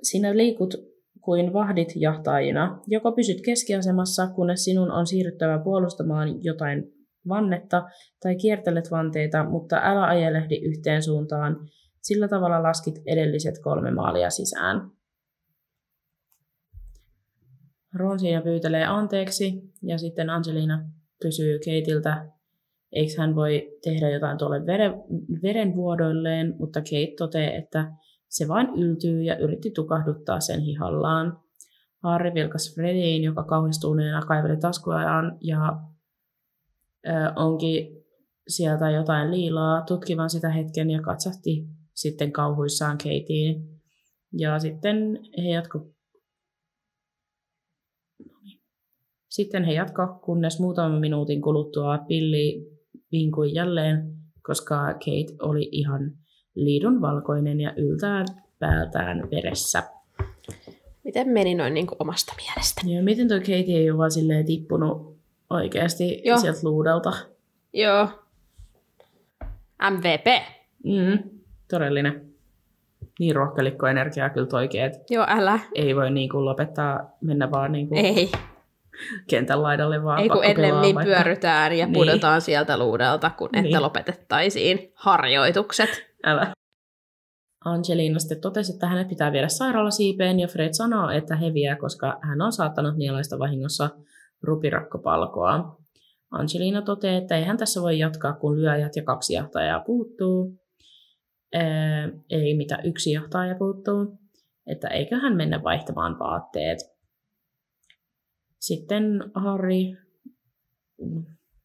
[0.03, 0.75] Sinä liikut
[1.25, 2.81] kuin vahdit jahtaajina.
[2.87, 6.85] Joko pysyt keskiasemassa, kunnes sinun on siirryttävä puolustamaan jotain
[7.29, 7.83] vannetta,
[8.23, 11.57] tai kiertelet vanteita, mutta älä ajelehdi yhteen suuntaan.
[12.03, 14.91] Sillä tavalla laskit edelliset kolme maalia sisään.
[17.95, 20.89] Ron siinä pyytelee anteeksi, ja sitten Angelina
[21.23, 22.29] kysyy Kateiltä,
[22.93, 24.93] eikö hän voi tehdä jotain tuolle veren,
[25.43, 27.93] verenvuodoilleen, mutta Kate toteaa, että
[28.33, 31.38] se vain yltyy ja yritti tukahduttaa sen hihallaan.
[32.03, 35.81] Harry vilkas Frediin, joka kauhistuneena kaiveli taskujaan ja
[37.07, 38.05] ö, onkin
[38.49, 43.68] sieltä jotain liilaa tutkivan sitä hetken ja katsahti sitten kauhuissaan Kateen.
[44.33, 44.97] Ja sitten
[45.38, 45.87] he jatko...
[49.29, 52.66] Sitten he jatko, kunnes muutaman minuutin kuluttua Pilli
[53.12, 56.22] vinkui jälleen, koska Kate oli ihan
[56.55, 58.27] liidun valkoinen ja yltään
[58.59, 59.83] päältään veressä.
[61.05, 62.81] Miten meni noin niin kuin omasta mielestä?
[62.87, 65.17] Ja miten toi Kate ei ole vaan silleen tippunut
[65.51, 66.38] oikeasti Joo.
[66.38, 67.12] sieltä luudelta.
[67.73, 68.09] Joo.
[69.91, 70.27] MVP.
[70.85, 71.19] Mm,
[71.71, 72.33] todellinen.
[73.19, 74.47] Niin rohkelikko energiaa kyllä
[74.85, 75.59] että Joo, älä.
[75.75, 78.33] ei voi niinku lopettaa mennä vaan niinku Ei.
[79.27, 81.95] kentän laidalle vaan Ei kun ennemmin vaikka- pyörytään ja Niin.
[81.95, 83.83] pudotaan sieltä luudelta, kun että Niin.
[83.83, 86.12] lopetettaisiin harjoitukset.
[86.27, 86.53] Älä.
[87.65, 92.19] Angelina sitten totesi, että hänet pitää viedä sairaalasiipeen ja Fred sanoo, että he vie, koska
[92.23, 93.91] hän on saattanut nielaista vahingossa
[94.43, 95.79] rupirakkopalkoa.
[96.31, 100.59] Angelina toteaa, että ei hän tässä voi jatkaa, kun lyöjät ja kaksi jahtajaa puuttuu.
[101.55, 104.19] Ää, ei mitä yksi jahtaaja puuttuu.
[104.67, 106.79] Että eiköhän mennä vaihtamaan vaatteet.
[108.61, 109.05] Sitten
[109.35, 109.97] Harry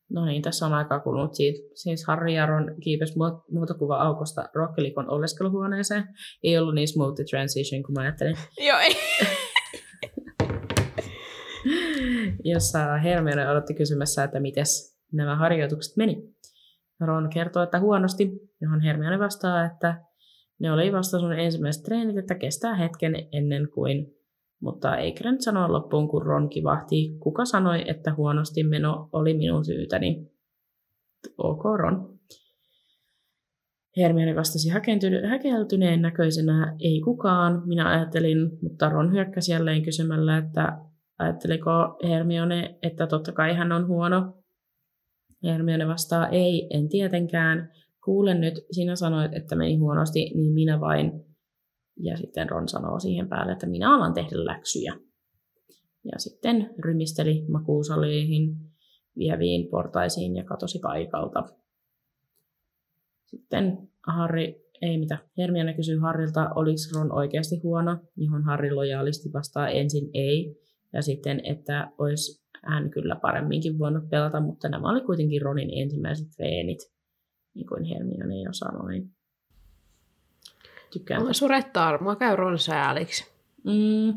[0.10, 1.60] No niin, tässä on aikaa kulunut siitä.
[1.76, 6.04] Siis Harry ja Ron kiipesi muot- muotokuva-aukosta rokkelikon oleskeluhuoneeseen.
[6.44, 8.38] Ei ollut niin smooth transition kuin mä ajattelin.
[8.68, 8.96] Joo, ei.
[12.54, 16.24] Jossa Hermione odotti kysymässä, että mites nämä harjoitukset meni.
[17.00, 20.02] Ron kertoo, että huonosti, johon Hermione vastaa, että
[20.60, 24.17] ne oli vasta sun ensimmäiset treenit, että kestää hetken ennen kuin
[24.60, 27.18] mutta ei nyt sanoa loppuun, kun Ron kivahti.
[27.20, 30.32] Kuka sanoi, että huonosti meno oli minun syytäni?
[31.38, 32.18] Ok, Ron.
[33.98, 34.70] Hermione vastasi
[35.30, 40.78] häkeltyneen näköisenä, ei kukaan, minä ajattelin, mutta Ron hyökkäsi jälleen kysymällä, että
[41.20, 41.72] ajatteliko
[42.04, 44.34] Hermione, että totta kai hän on huono.
[45.44, 47.72] Hermione vastaa, ei, en tietenkään.
[48.06, 51.27] Kuulen nyt, sinä sanoit, että meni huonosti, niin minä vain.
[52.00, 54.94] Ja sitten Ron sanoo siihen päälle, että minä alan tehdä läksyjä.
[56.12, 58.56] Ja sitten rymisteli makuusaleihin
[59.18, 61.44] vieviin portaisiin ja katosi paikalta.
[63.26, 69.70] Sitten Harry, ei mitä, Hermione kysyy Harrilta, oliko Ron oikeasti huono, johon Harry lojaalisti vastaa
[69.70, 70.56] ensin ei,
[70.94, 76.28] ja sitten, että olisi hän kyllä paremminkin voinut pelata, mutta nämä oli kuitenkin Ronin ensimmäiset
[76.38, 76.80] treenit,
[77.54, 79.04] niin kuin Hermione jo sanoi.
[80.90, 83.28] Tykkään Mua surettaa, mua käy Ron sääliksi.
[83.64, 84.14] Mm.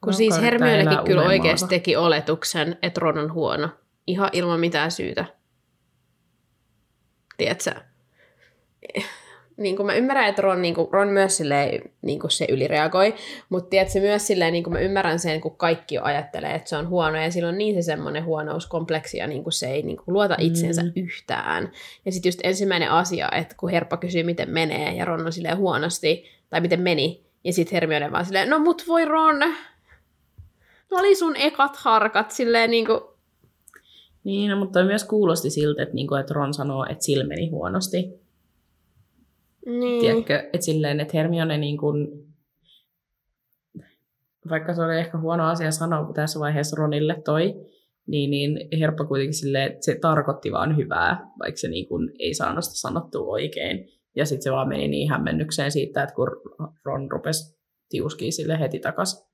[0.00, 3.68] Kun Ron siis Hermionekin kyllä oikeasti teki oletuksen, että Ron on huono.
[4.06, 5.24] Ihan ilman mitään syytä.
[7.36, 7.74] Tiedätkö?
[9.60, 13.14] Niin kuin mä ymmärrän, että Ron, niin kuin, Ron myös silleen, niin kuin se ylireagoi,
[13.48, 16.76] mutta tiedätkö, myös silleen, niin kuin mä ymmärrän sen, kun kaikki jo ajattelee, että se
[16.76, 20.12] on huono, ja silloin niin se semmoinen huonouskompleksi, ja niin kuin se ei niin kuin
[20.12, 20.86] luota itsensä Mm.
[20.88, 20.92] mm.
[21.04, 21.72] yhtään.
[22.04, 25.56] Ja sitten just ensimmäinen asia, että kun Herppa kysyy, miten menee, ja Ron on silleen
[25.56, 29.38] huonosti, tai miten meni, ja sitten Hermione vaan silleen, no mut voi Ron,
[30.90, 33.00] no oli sun ekat harkat, silleen niin kuin,
[34.24, 38.19] Niin, no, mutta myös kuulosti siltä, että, niinku, että Ron sanoo, että sillä meni huonosti.
[39.66, 40.00] Niin.
[40.00, 42.08] Tiedätkö, että silleen, että Hermione niin kuin,
[44.50, 47.54] vaikka se oli ehkä huono asia sanoa tässä vaiheessa Ronille toi,
[48.06, 52.34] niin, niin Herppa kuitenkin silleen, että se tarkoitti vaan hyvää, vaikka se niin kuin ei
[52.34, 53.88] saanut sitä sanottua oikein.
[54.16, 56.28] Ja sitten se vaan meni niin hämmennykseen siitä, että kun
[56.84, 59.26] Ron rupesi tiuskiin sille heti takaisin,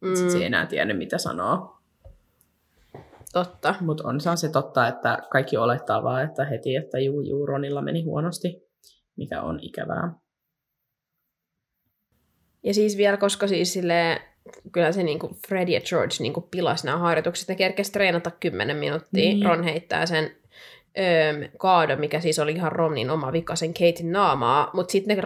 [0.00, 0.14] mm.
[0.14, 1.76] sitten se ei enää tiennyt, mitä sanoo.
[3.32, 3.74] Totta.
[3.80, 8.02] Mutta on se totta, että kaikki olettaa vaan, että heti, että juu, juu, Ronilla meni
[8.02, 8.69] huonosti,
[9.20, 10.12] mikä on ikävää.
[12.62, 14.22] Ja siis vielä, koska siis sille
[14.72, 19.24] kyllä se niinku Fred ja George niinku pilasi nämä harjoitukset, ne kerkesi treenata 10 minuuttia.
[19.24, 19.44] Niin.
[19.46, 20.36] Ron heittää sen
[20.98, 25.22] öö, kaadon, mikä siis oli ihan Ronin oma vika, sen Katein naamaa, mutta sitten ne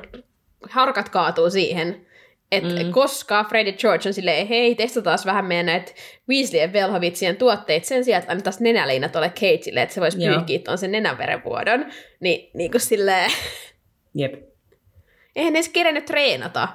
[0.70, 2.06] harkat kaatuu siihen,
[2.52, 2.90] että Mm.
[2.90, 5.92] koska Fred ja George on silleen, hei, testataan vähän meidän näitä
[6.28, 10.58] Weasley ja Velhovitsien tuotteita sen sijaan, että annetaan nenäliinat tuolle Katelle, että se voisi pyyhkiä
[10.58, 11.86] tuon sen nenänverenvuodon,
[12.20, 13.30] niin, niin kuin silleen,
[14.14, 14.34] Jep.
[15.36, 16.68] eihän ne edes kerennyt treenata.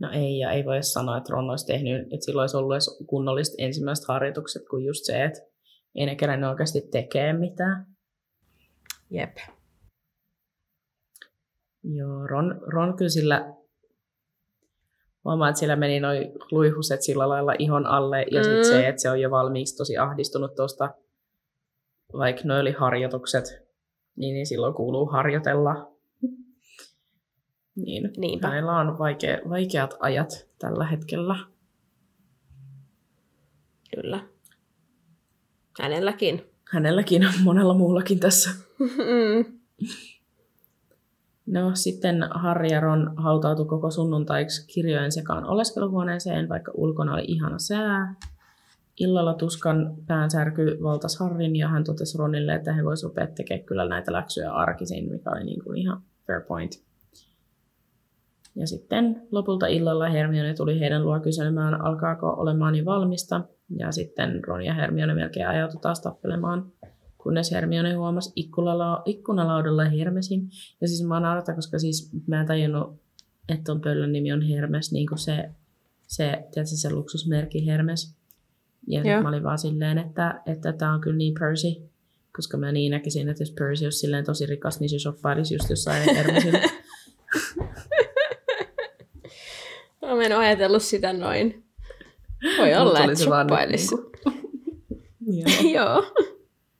[0.00, 3.04] No ei, ja ei voi sanoa, että Ron olisi tehnyt, että silloin olisi ollut edes
[3.06, 5.40] kunnolliset ensimmäiset harjoitukset, kuin just se, että
[5.94, 7.86] ei ne kerännyt oikeasti tekee mitään.
[9.10, 9.36] Jep.
[11.82, 13.54] Joo, Ron, Ron kyllä sillä,
[15.24, 18.44] huomaa, että sillä meni noin luihuset sillä lailla ihon alle, ja mm.
[18.44, 20.94] sitten se, että se on jo valmiiksi tosi ahdistunut tuosta,
[22.12, 23.44] vaikka ne oli harjoitukset,
[24.16, 25.93] niin, niin silloin kuuluu harjoitella.
[27.76, 28.48] Niin, Niinpä.
[28.48, 31.36] hänellä on vaikea, vaikeat ajat tällä hetkellä.
[33.94, 34.20] Kyllä.
[35.80, 36.42] Hänelläkin.
[36.72, 38.50] Hänelläkin on monella muullakin tässä.
[41.46, 47.58] No sitten Harry ja Ron hautautui koko sunnuntaiksi kirjojen sekaan oleskeluhuoneeseen, vaikka ulkona oli ihana
[47.58, 48.14] sää.
[49.00, 54.12] Illalla tuskan päänsärky valtas Harrin ja hän totesi Ronille, että he voisivat tekemään kyllä näitä
[54.12, 56.72] läksyjä arkisin, mikä oli niin kuin ihan fair point.
[58.56, 63.44] Ja sitten lopulta illalla Hermione tuli heidän luo kyselemään, alkaako olemaan jo valmista.
[63.78, 66.72] Ja sitten Ron ja Hermione melkein ajautui taas tappelemaan,
[67.18, 70.48] kunnes Hermione huomasi ikkunala- ikkunalaudalla Hermesin.
[70.80, 73.00] Ja siis mä naurata, koska siis mä en tajunnut,
[73.48, 75.50] että ton pöllön nimi on Hermes, niin kuin se,
[76.06, 78.16] se, tiedätkö, se luksusmerkki Hermes.
[78.86, 79.22] Ja Joo.
[79.22, 81.68] mä olin vaan silleen, että että tää on kyllä niin Percy,
[82.36, 85.70] koska mä niin näkisin, että jos Percy olisi silleen tosi rikas, niin se shoppailisi just
[85.70, 86.58] jossain Hermesillä.
[90.06, 91.64] Mä en ole ajatellut sitä noin.
[92.58, 93.90] Voi olla, että se vaan nyt shoppailis.
[95.26, 95.72] Joo.
[95.74, 96.02] Joo.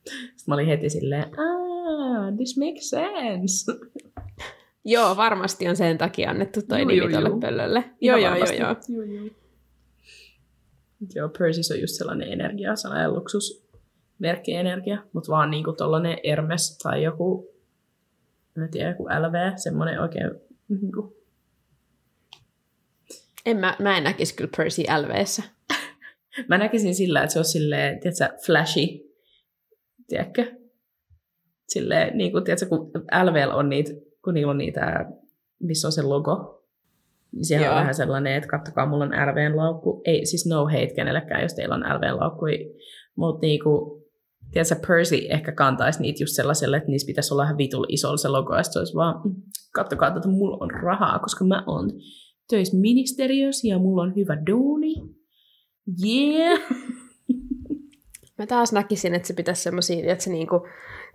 [0.04, 3.72] Sitten mä olin heti silleen, ah, this makes sense.
[4.84, 7.84] Joo, varmasti on sen takia annettu toi Juu, nimi tuolle pöllölle.
[8.00, 8.76] Joo, joo, joo, joo.
[8.88, 9.30] Joo, joo.
[11.14, 17.02] Joo, Persis on just sellainen energia, sellainen luksusmerkki energia, mutta vaan niinku tollanen Hermes tai
[17.02, 17.54] joku,
[18.56, 20.30] en tiedä, joku LV, semmoinen oikein
[20.68, 21.16] niinku,
[23.46, 25.42] En mä, mä en näkisi kyllä Percy LVssä.
[26.48, 28.87] Mä näkisin sillä, että se on silleen, tiedätkö, flashy,
[30.09, 30.52] tiedätkö?
[31.68, 32.90] Silleen, niin kuin, tiedätkö, kun
[33.22, 33.90] LVL on niitä,
[34.24, 35.04] kun niillä on niitä,
[35.62, 36.64] missä on se logo,
[37.33, 37.80] niin siellä on Joo.
[37.80, 40.02] vähän sellainen, että kattokaa, mulla on LVn laukku.
[40.04, 42.46] Ei, siis no hate kenellekään, jos teillä on LVn laukku,
[43.16, 44.02] mutta niinku,
[44.52, 48.28] tiedätkö, Percy ehkä kantaisi niitä just sellaiselle, että niissä pitäisi olla ihan vitul isolla se
[48.28, 49.35] logo, ja se olisi vaan, "Mm,
[49.74, 51.90] kattokaa, että mulla on rahaa, koska mä oon
[52.48, 54.94] töissä ministeriössä ja mulla on hyvä duuni.
[56.07, 56.61] Yeah!
[58.38, 60.66] Mä taas näkisin, että se pitäisi semmosia, että se niinku,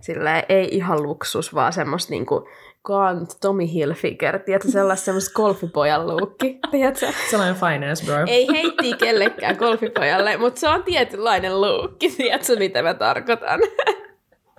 [0.02, 2.48] sillä ei ihan luksus, vaan semmoista niinku
[2.82, 7.08] Kant, Tommy Hilfiger, tiedätkö, sellaista semmoista golfipojan luukki, tiedätkö?
[7.30, 8.15] Sellainen finance bro.
[8.28, 13.60] Ei heittiä kellekään golfipojalle, mutta se on tietynlainen luukki, tiedätkö mitä mä tarkoitan?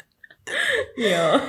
[1.11, 1.41] Joo.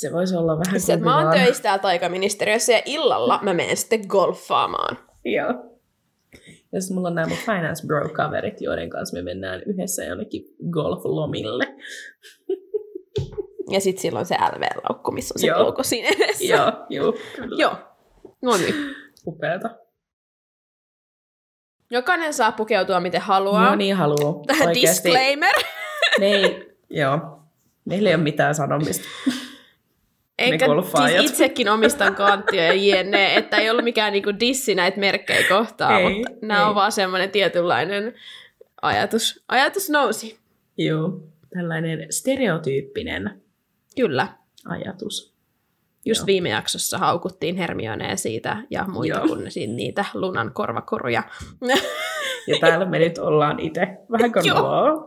[0.00, 3.76] Se voisi olla vähän Se, että mä oon töissä täällä taikaministeriössä ja illalla mä menen
[3.76, 4.98] sitten golfaamaan.
[5.24, 5.48] Joo.
[6.72, 11.66] Ja sitten mulla on nämä mun finance bro-kaverit, joiden kanssa me mennään yhdessä jonnekin golf-lomille.
[13.70, 16.44] Ja sitten silloin se LV-laukku, missä on se logo siinä edessä.
[16.44, 17.56] Joo, joo, kyllä.
[17.58, 17.76] Joo.
[18.42, 18.74] No niin.
[19.26, 19.70] Upeata.
[21.90, 23.70] Jokainen saa pukeutua miten haluaa.
[23.70, 23.96] No niin.
[24.00, 24.80] Oikeasti.
[24.80, 25.54] Disclaimer.
[26.18, 27.18] Ne ei, joo.
[27.84, 29.08] Meillä ei ole mitään sanomista.
[30.40, 31.18] Eikä, golfaajat.
[31.18, 35.94] siis itsekin omistan kanttia ja jne, että ei ollut mikään niinku dissi näitä merkkejä kohtaan,
[36.00, 36.66] Ei, mutta nämä ei.
[36.68, 38.14] on vaan semmoinen tietynlainen
[38.82, 39.44] ajatus.
[39.48, 40.38] Ajatus nousi.
[40.76, 41.20] Joo.
[41.54, 43.42] Tällainen stereotyyppinen
[43.96, 44.28] Kyllä.
[44.68, 45.34] ajatus.
[46.04, 46.26] Just Joo.
[46.26, 49.26] viime jaksossa haukuttiin Hermionea siitä ja muita Joo.
[49.26, 49.44] kuin
[49.76, 51.22] niitä lunan korvakoruja.
[52.46, 55.06] Ja täällä me nyt ollaan itse vähän Joo.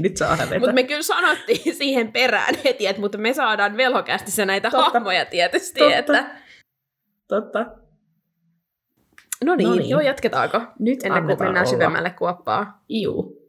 [0.02, 0.58] Nyt saa hävetä.
[0.58, 4.90] Mutta me kyllä sanottiin siihen perään heti, että mutta me saadaan velhokästissä näitä Totta.
[4.90, 5.80] hahmoja tietysti.
[5.80, 5.96] Totta.
[5.98, 6.30] Että...
[7.28, 7.66] Totta.
[9.44, 9.88] No niin, No niin.
[9.88, 10.60] joo, jatketaanko?
[10.78, 11.70] Nyt Ennen kuin mennään olla.
[11.70, 12.84] syvemmälle kuoppaa.
[12.88, 13.40] Juu.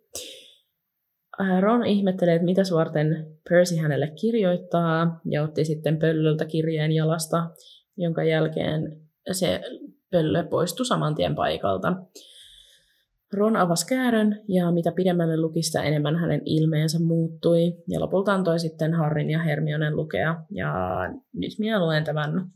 [1.42, 7.38] Äh, Ron ihmettelee, että mitäs varten Percy hänelle kirjoittaa, ja otti sitten pöllöltä kirjeen jalasta,
[7.98, 9.62] jonka jälkeen se
[10.12, 11.94] pöllö poistui saman tien paikalta.
[13.34, 18.60] Ron avasi käärön, ja mitä pidemmälle luki, sitä enemmän hänen ilmeensä muuttui, ja lopulta antoi
[18.60, 20.74] sitten Harrin ja Hermionen lukea, ja
[21.34, 22.50] nyt minä luen tämän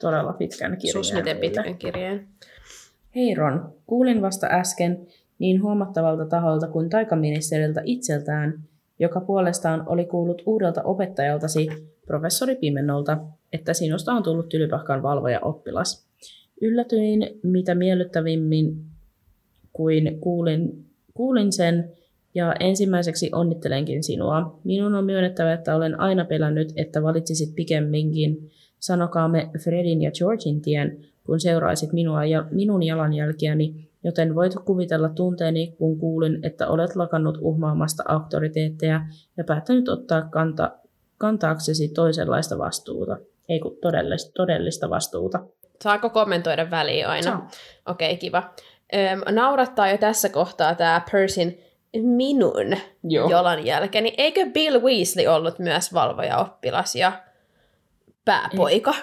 [0.00, 1.04] todella pitkän kirjeen.
[1.04, 2.28] Sus miten pitkän kirjeen.
[3.14, 5.06] Hei Ron, kuulin vasta äsken
[5.38, 8.62] niin huomattavalta taholta kuin taikaministeriltä itseltään,
[8.98, 11.68] joka puolestaan oli kuullut uudelta opettajaltasi,
[12.06, 13.18] professori Pimenolta,
[13.52, 16.11] että sinusta on tullut tylypahkan valvoja oppilas.
[16.60, 18.84] Yllätyin mitä miellyttävimmin
[19.72, 20.84] kuin kuulin,
[21.14, 21.92] kuulin sen,
[22.34, 24.60] ja ensimmäiseksi onnittelenkin sinua.
[24.64, 30.98] Minun on myönnettävä, että olen aina pelännyt, että valitsisit pikemminkin, sanokaamme Fredin ja Georgin tien,
[31.26, 37.38] kun seuraisit minua ja minun jalanjälkiäni, joten voit kuvitella tunteeni, kun kuulin, että olet lakannut
[37.40, 39.00] uhmaamasta auktoriteetteja
[39.36, 40.70] ja päättänyt ottaa kanta,
[41.18, 43.18] kantaaksesi toisenlaista vastuuta.
[43.48, 45.46] Ei kun todellista, todellista vastuuta.
[45.82, 47.48] Saako kommentoida väliin aina?
[47.86, 48.42] Okei, kiva.
[48.94, 51.64] Öm, naurattaa jo tässä kohtaa tämä Persin
[52.00, 53.30] minun Joo.
[53.30, 54.14] jalanjälkeni.
[54.18, 57.12] Eikö Bill Weasley ollut myös valvoja oppilas ja
[58.24, 58.94] pääpoika?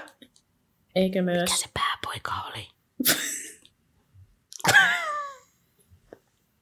[0.95, 1.49] Eikö myös...
[1.59, 2.67] se pääpoika oli?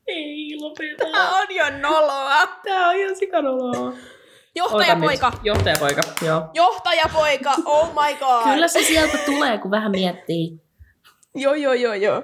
[0.08, 1.06] Ei, lopeta.
[1.12, 2.48] Tää on jo noloa.
[2.48, 3.94] Tää on ihan sikanoloa.
[4.58, 5.32] Johtajapoika!
[5.44, 6.42] Johtajapoika, joo.
[6.54, 7.54] Johtajapoika!
[7.66, 8.44] Oh my god!
[8.44, 10.62] Kyllä se sieltä tulee, kun vähän miettii.
[11.36, 12.24] Joo, joo, joo, joo.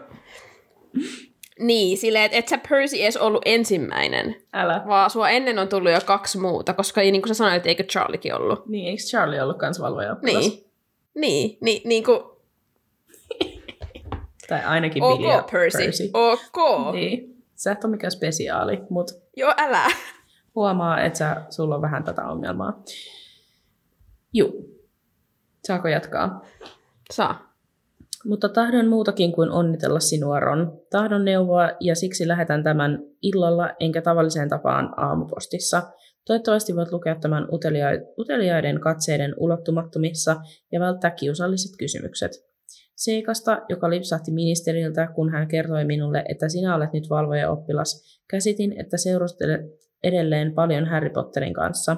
[1.60, 4.84] Niin, silleen, että et sä Percy edes ollut ensimmäinen, Älä.
[4.88, 8.36] vaan sua ennen on tullut jo kaksi muuta, koska niin kuin sä sanoit, eikö Charliekin
[8.36, 8.68] ollut?
[8.68, 10.16] Niin, eikö Charlie ollut kans valvoja?
[10.22, 10.64] Niin.
[11.16, 12.20] Niin, niin, niin kuin,
[14.48, 15.78] Tai ainakin ok Billy Percy.
[15.78, 16.10] Percy.
[16.14, 16.94] Ok.
[16.94, 17.44] Niin.
[17.56, 19.86] Sä et ole mikään spesiaali, mutta Joo, älä.
[20.56, 22.84] Huomaa, että sä, sulla on vähän tätä ongelmaa.
[24.34, 24.80] Juu.
[25.68, 26.46] Saako jatkaa?
[27.14, 27.54] Saa.
[28.26, 30.82] Mutta tahdon muutakin kuin onnitella sinua, Ron.
[30.90, 35.82] Tahdon neuvoa ja siksi lähetän tämän illalla enkä tavalliseen tapaan aamupostissa.
[36.28, 40.36] Toivottavasti voit lukea tämän utelia- uteliaiden katseiden ulottumattomissa
[40.72, 42.32] ja välttää kiusalliset kysymykset.
[42.96, 48.80] Seikasta, joka lipsahti ministeriltä, kun hän kertoi minulle, että sinä olet nyt valvoja oppilas, käsitin,
[48.80, 49.62] että seurustelet
[50.04, 51.98] edelleen paljon Harry Potterin kanssa.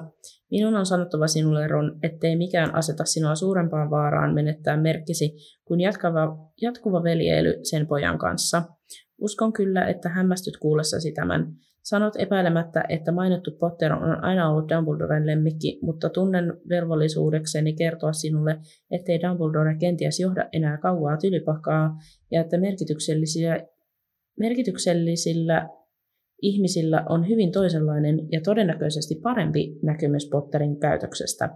[0.50, 5.34] Minun on sanottava sinulle, Ron, ettei mikään aseta sinua suurempaan vaaraan menettää merkkisi
[5.64, 8.62] kuin jatkava, jatkuva veljeily sen pojan kanssa.
[9.20, 11.46] Uskon kyllä, että hämmästyt kuullessasi tämän.
[11.82, 18.58] Sanot epäilemättä, että mainittu Potter on aina ollut Dumbledoren lemmikki, mutta tunnen velvollisuudekseni kertoa sinulle,
[18.90, 21.90] ettei Dumbledore kenties johda enää kauaa tylypakkaa
[22.30, 23.60] ja että merkityksellisillä,
[24.40, 25.68] merkityksellisillä
[26.42, 31.50] ihmisillä on hyvin toisenlainen ja todennäköisesti parempi näkemys Potterin käytöksestä.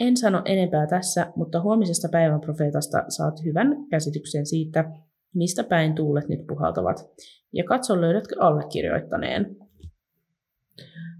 [0.00, 4.84] En sano enempää tässä, mutta huomisesta päivän profeetasta saat hyvän käsityksen siitä,
[5.34, 6.96] mistä päin tuulet nyt puhaltavat.
[7.52, 9.56] Ja katso, löydätkö allekirjoittaneen.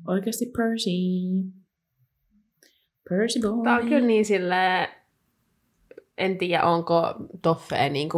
[0.09, 0.91] Oikeasti Percy.
[3.09, 3.65] Percy boy.
[3.65, 4.89] Tää on kyllä niin sille
[6.19, 8.09] en tiedä onko Toffe niin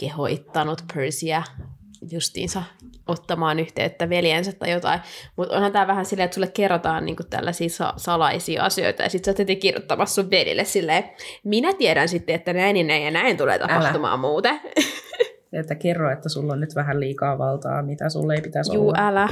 [0.00, 1.42] kehoittanut Percyä
[2.10, 2.62] justiinsa
[3.06, 5.00] ottamaan yhteyttä veljensä tai jotain.
[5.36, 9.24] Mutta onhan tämä vähän silleen, että sulle kerrotaan niinku tällaisia sa- salaisia asioita, ja sitten
[9.24, 11.04] sä oot heti kirjoittamassa sun velille silleen,
[11.44, 14.20] minä tiedän sitten, että näin ja näin ja näin tulee tapahtumaan Älä.
[14.20, 14.60] muuten.
[15.52, 19.08] Että kerro, että sulla on nyt vähän liikaa valtaa, mitä sulle ei pitäisi Juu, olla.
[19.08, 19.28] älä.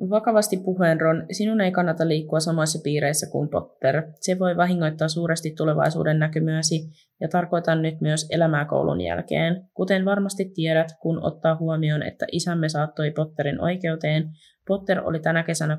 [0.00, 4.02] Vakavasti puheen, Ron, sinun ei kannata liikkua samoissa piireissä kuin Potter.
[4.20, 6.80] Se voi vahingoittaa suuresti tulevaisuuden näkymyösi,
[7.20, 9.68] ja tarkoitan nyt myös elämää koulun jälkeen.
[9.74, 14.30] Kuten varmasti tiedät, kun ottaa huomioon, että isämme saattoi Potterin oikeuteen,
[14.68, 15.78] Potter oli tänä kesänä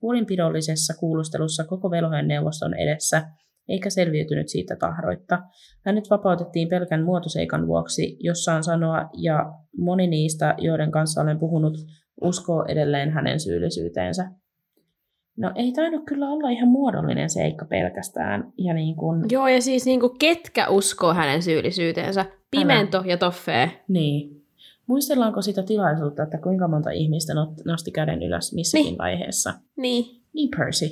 [0.00, 3.22] kurinpidollisessa kuulustelussa koko velhojen neuvoston edessä,
[3.68, 5.42] eikä selviytynyt siitä tahroitta.
[5.84, 11.78] Hänet vapautettiin pelkän muotoseikan vuoksi, jossa on sanoa, ja moni niistä, joiden kanssa olen puhunut,
[12.22, 14.30] uskoo edelleen hänen syyllisyyteensä.
[15.36, 18.52] No ei tainnut kyllä olla ihan muodollinen seikka pelkästään.
[18.58, 22.24] Ja niin kun, Joo, ja siis niinku ketkä uskoo hänen syyllisyyteensä?
[22.50, 23.70] Pimento ja Toffee.
[23.88, 24.42] niin.
[24.86, 27.32] Muistellaanko sitä tilaisuutta, että kuinka monta ihmistä
[27.64, 28.98] nosti käden ylös missäkin Niin.
[28.98, 29.54] vaiheessa?
[29.76, 30.04] Niin.
[30.32, 30.86] Niin Percy.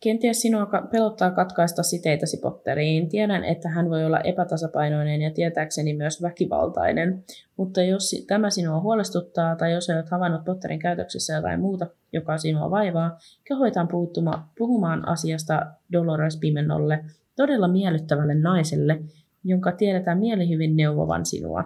[0.00, 3.08] Kenties sinua pelottaa katkaista siteitäsi Potteriin.
[3.08, 7.24] Tiedän, että hän voi olla epätasapainoinen ja tietääkseni myös väkivaltainen.
[7.56, 12.70] Mutta jos tämä sinua huolestuttaa tai jos olet havainnut Potterin käytöksessä jotain muuta, joka sinua
[12.70, 17.04] vaivaa, kehoitan puuttuma- puhumaan asiasta Dolores Pimennolle,
[17.36, 19.00] todella miellyttävälle naiselle,
[19.44, 21.64] jonka tiedetään mielihyvin neuvovan sinua.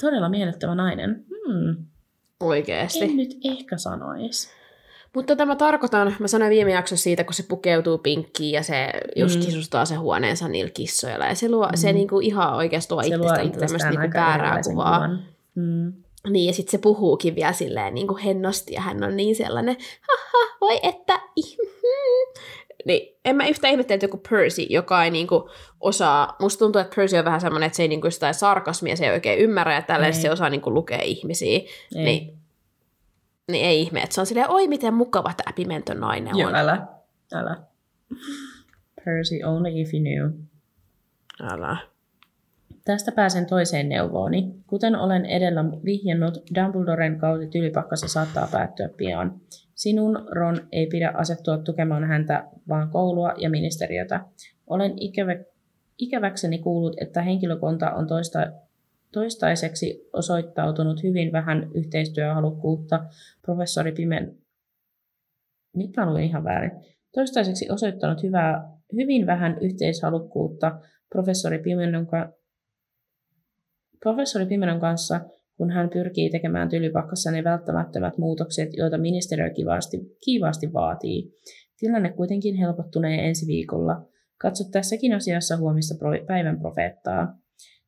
[0.00, 1.24] Todella miellyttävä nainen.
[1.46, 1.84] Hmm.
[2.40, 3.04] Oikeesti.
[3.04, 4.63] En nyt ehkä sanoisi.
[5.14, 9.36] Mutta tämä tarkoitan, mä sanoin viime jaksossa siitä, kun se pukeutuu pinkkiin ja se just
[9.36, 9.42] Mm.
[9.42, 11.26] sisustaa se huoneensa niillä kissoilla.
[11.26, 11.76] Ja se, luo, Mm.
[11.76, 14.94] se niinku ihan oikeasti tuo Se luo itsestään tämmöistä niinku väärää kuvaa.
[14.98, 15.22] kuvan.
[15.54, 15.92] Mm.
[16.30, 19.76] Niin, ja sitten se puhuukin vielä silleen niin kuin hennosti, ja hän on niin sellainen,
[20.08, 21.20] haha, voi että.
[22.84, 25.50] Niin, en mä yhtä ihmettele, että joku Percy, joka ei niinku
[25.80, 29.04] osaa, musta tuntuu, että Percy on vähän semmoinen, että se ei niinku sitä sarkasmia, se
[29.06, 31.58] ei oikein ymmärrä, ja tällä se osaa niinku lukea ihmisiä.
[31.58, 31.68] Ei.
[32.04, 32.38] Niin,
[33.52, 36.54] niin ei ihme, että se on silleen, oi miten mukava tämä pimenton nainen Joo, on.
[36.54, 36.86] älä.
[37.34, 37.56] Älä.
[39.04, 40.30] Percy, only if you knew.
[41.52, 41.76] Älä.
[42.84, 44.54] Tästä pääsen toiseen neuvooni.
[44.66, 49.40] Kuten olen edellä vihjannut, Dumbledoren kausi tylipakkassa saattaa päättyä pian.
[49.74, 54.24] Sinun, Ron, ei pidä asettua tukemaan häntä, vaan koulua ja ministeriötä.
[54.66, 55.36] Olen ikävä,
[55.98, 58.38] ikäväkseni kuullut, että henkilökunta on toista,
[59.14, 63.04] toistaiseksi osoittautunut hyvin vähän yhteistyöhalukkuutta
[63.42, 64.36] professori Pimen...
[65.76, 66.70] Nyt mä luin ihan väärin.
[67.14, 72.32] Toistaiseksi osoittanut hyvää, hyvin vähän yhteishalukkuutta professori Pimenon, ka-
[74.00, 75.20] professori Pimenon kanssa,
[75.56, 81.32] kun hän pyrkii tekemään tylypakkassa ne välttämättömät muutokset, joita ministeriö kivaasti, kiivaasti vaatii.
[81.78, 84.06] Tilanne kuitenkin helpottunee ensi viikolla.
[84.38, 85.94] Katso tässäkin asiassa huomista
[86.26, 87.43] päivän profeettaa.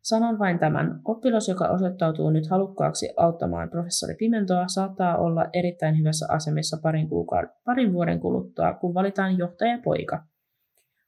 [0.09, 1.01] Sanon vain tämän.
[1.05, 7.51] Oppilas, joka osoittautuu nyt halukkaaksi auttamaan professori Pimentoa, saattaa olla erittäin hyvässä asemassa parin, kuukauden,
[7.65, 10.23] parin vuoden kuluttua, kun valitaan johtajapoika.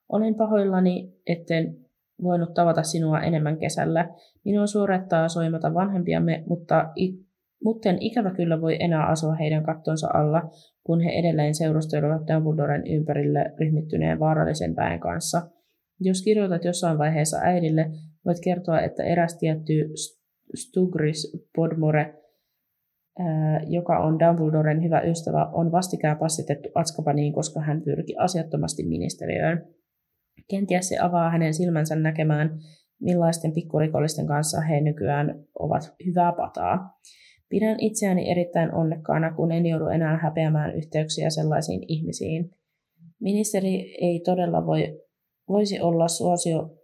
[0.08, 1.76] Olen pahoillani, etten
[2.22, 4.08] voinut tavata sinua enemmän kesällä.
[4.44, 6.90] Minua suorettaa soimata vanhempiamme, mutta
[7.64, 10.42] mutten ikävä kyllä voi enää asua heidän kattonsa alla,
[10.84, 15.42] kun he edelleen seurustelevat Dumbledoren ympärille ryhmittyneen vaarallisen väen kanssa.
[16.00, 17.90] Jos kirjoitat jossain vaiheessa äidille,
[18.28, 19.90] voit kertoa, että eräs tietty
[20.54, 22.14] Stugris Podmore,
[23.66, 29.74] joka on Dumbledoren hyvä ystävä, on vastikään passitettu Atskapaniin, koska hän pyrki asiattomasti ministeriöön.
[30.50, 32.58] Kenties se avaa hänen silmänsä näkemään,
[33.00, 36.98] millaisten pikkurikollisten kanssa he nykyään ovat hyvää pataa.
[37.48, 42.50] Pidän itseäni erittäin onnekkaana, kun en joudu enää häpeämään yhteyksiä sellaisiin ihmisiin.
[43.20, 45.00] Ministeri ei todella voi,
[45.48, 46.77] voisi olla suosio,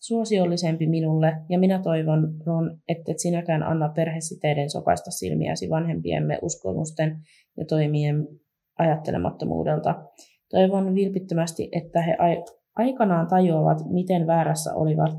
[0.00, 7.16] suosiollisempi minulle, ja minä toivon, Ron, että et sinäkään anna perhesiteiden sokaista silmiäsi vanhempiemme uskomusten
[7.56, 8.28] ja toimien
[8.78, 10.02] ajattelemattomuudelta.
[10.50, 12.16] Toivon vilpittömästi, että he
[12.76, 15.12] aikanaan tajuavat, miten väärässä olivat,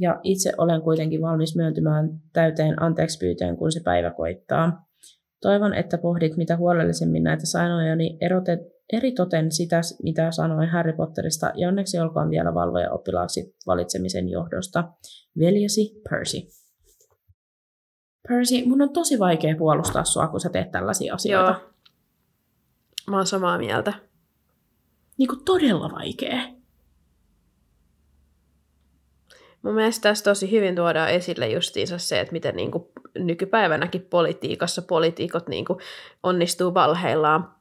[0.00, 4.84] ja itse olen kuitenkin valmis myöntymään täyteen anteeksi pyyteen, kun se päivä koittaa.
[5.42, 8.60] Toivon, että pohdit mitä huolellisemmin näitä sanoja, niin erotet,
[8.92, 14.84] eritoten sitä, mitä sanoin Harry Potterista, ja onneksi olkoon vielä valvoja oppilaaksi valitsemisen johdosta.
[15.38, 16.38] Veljesi Percy.
[18.28, 21.50] Percy, mun on tosi vaikea puolustaa sua, kun sä teet tällaisia asioita.
[21.50, 21.70] Joo.
[23.10, 23.92] Mä oon samaa mieltä.
[25.18, 26.38] Niin kuin todella vaikea.
[29.62, 32.84] Mun mielestä tässä tosi hyvin tuodaan esille justiinsa se, että miten niin kuin
[33.18, 35.78] nykypäivänäkin politiikassa poliitikot niin kuin
[36.22, 37.54] onnistuu valheillaan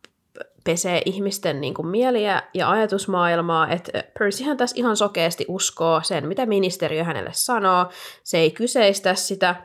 [0.68, 6.45] pesee ihmisten niin kuin mieliä ja ajatusmaailmaa, että Percyhän tässä ihan sokeasti uskoo sen, mitä
[6.45, 7.89] ministeriö hänelle sanoo,
[8.24, 9.55] se ei kyseistä sitä,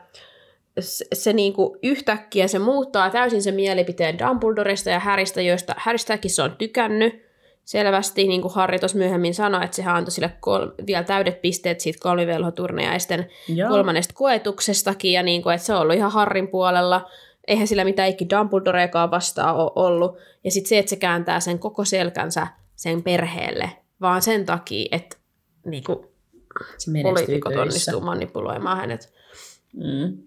[0.79, 6.31] se, se niin kuin yhtäkkiä se muuttaa täysin sen mielipiteen Dumbledoresta ja Häristä, joista Häristäkin
[6.31, 7.23] se on tykännyt,
[7.65, 11.79] selvästi, niin kuin Harri tuossa myöhemmin sanoi, että sehän antoi sille kol- vielä täydet pisteet
[11.79, 13.29] siitä kolmivelhoturnejaisten
[13.69, 17.09] kolmannesta koetuksestakin, ja niin kuin, että se on ollut ihan Harrin puolella,
[17.47, 21.59] eihän sillä mitään ikki Dumbledoreakaan vastaan ole ollut, ja sitten se, että se kääntää sen
[21.59, 23.69] koko selkänsä sen perheelle,
[24.01, 25.17] vaan sen takia, että
[25.65, 26.07] niin kuin,
[27.03, 29.13] poliitikot onnistuu manipuloimaan hänet.
[29.73, 30.17] Mm.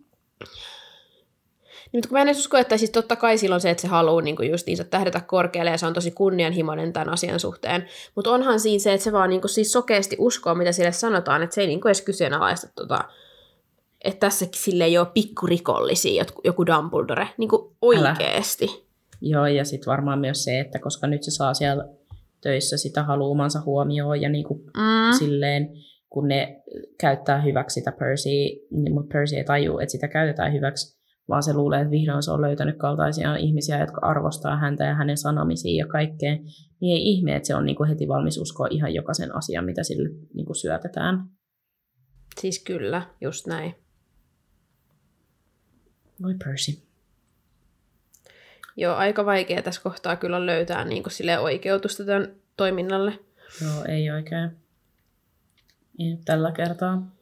[1.92, 3.88] Niin, mutta kun mä en edes usko, että siis totta kai silloin se, että se
[3.88, 7.88] haluaa niin kuin just niinsä tähdätä korkealle ja se on tosi kunnianhimoinen tämän asian suhteen.
[8.14, 11.42] Mutta onhan siinä se, että se vaan niin kuin siis sokeasti uskoo, mitä sille sanotaan,
[11.42, 13.04] että se ei niin kuin edes kyseenalaista tota,
[14.06, 18.66] että tässäkin sille ei ole pikkurikollisia, joku Dumbledore, niin kuin oikeasti.
[18.68, 18.86] Älä.
[19.20, 21.88] Joo, ja sitten varmaan myös se, että koska nyt se saa siellä
[22.40, 25.18] töissä sitä haluumansa huomioon ja niin kuin mm.
[25.18, 25.68] silleen,
[26.10, 26.62] kun ne
[27.00, 28.28] käyttää hyväksi sitä Percy,
[28.70, 30.96] niin, mutta Percy ei tajua, että sitä käytetään hyväksi,
[31.28, 35.16] vaan se luulee, että vihdoin se on löytänyt kaltaisia ihmisiä, jotka arvostaa häntä ja hänen
[35.16, 36.38] sanomisiin ja kaikkeen,
[36.80, 39.82] niin ei ihme, että se on niin kuin heti valmis uskoa ihan jokaisen asian, mitä
[39.82, 41.24] sille niin kuin syötetään.
[42.40, 43.74] Siis kyllä, just näin.
[46.22, 46.72] Voi Percy.
[48.76, 53.18] Joo, aika vaikea tässä kohtaa kyllä löytää niin kuin sille oikeutusta tämän toiminnalle.
[53.62, 54.50] Joo, ei oikein.
[55.98, 57.16] Ei tällä kertaa.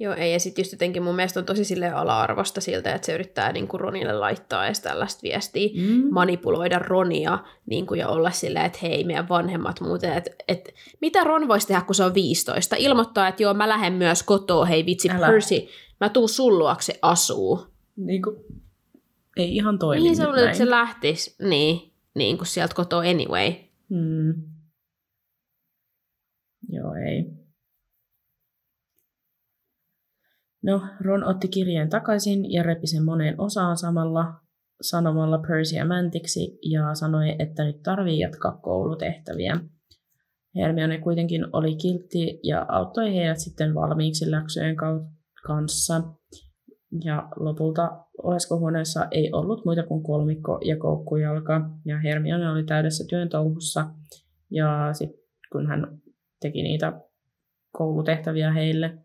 [0.00, 0.32] Joo, ei.
[0.32, 3.68] Ja sitten just jotenkin mun mielestä on tosi sille ala-arvosta siltä, että se yrittää niin
[3.68, 6.08] kuin Ronille laittaa edes tällaista viestiä, mm.
[6.10, 11.24] manipuloida Ronia niin kuin, ja olla silleen, että hei, meidän vanhemmat muuten, että, että mitä
[11.24, 12.76] Ron voisi tehdä, kun se on 15?
[12.78, 15.26] Ilmoittaa, että joo, mä lähden myös kotoa, hei vitsi Älä.
[15.26, 15.68] Percy,
[16.00, 17.66] mä tuun sulluaksi asuu.
[17.96, 18.36] Niin kuin,
[19.36, 23.52] ei ihan toimi Niin se luulet, että se lähtisi, niin, niin kuin sieltä kotoa anyway.
[23.88, 24.34] Mm.
[26.68, 27.40] Joo, ei.
[30.62, 34.34] No, Ron otti kirjeen takaisin ja repi sen moneen osaan samalla
[34.82, 39.60] sanomalla Percyä mäntiksi ja sanoi, että nyt tarvii jatkaa koulutehtäviä.
[40.56, 44.76] Hermione kuitenkin oli kiltti ja auttoi heidät sitten valmiiksi läksyjen
[45.46, 46.02] kanssa.
[47.04, 53.28] Ja lopulta oleskohuoneessa ei ollut muita kuin kolmikko ja koukkujalka, ja Hermione oli täydessä työn
[53.28, 53.86] touhussa.
[54.50, 55.20] Ja sitten
[55.52, 55.98] kun hän
[56.40, 57.00] teki niitä
[57.72, 58.98] koulutehtäviä heille,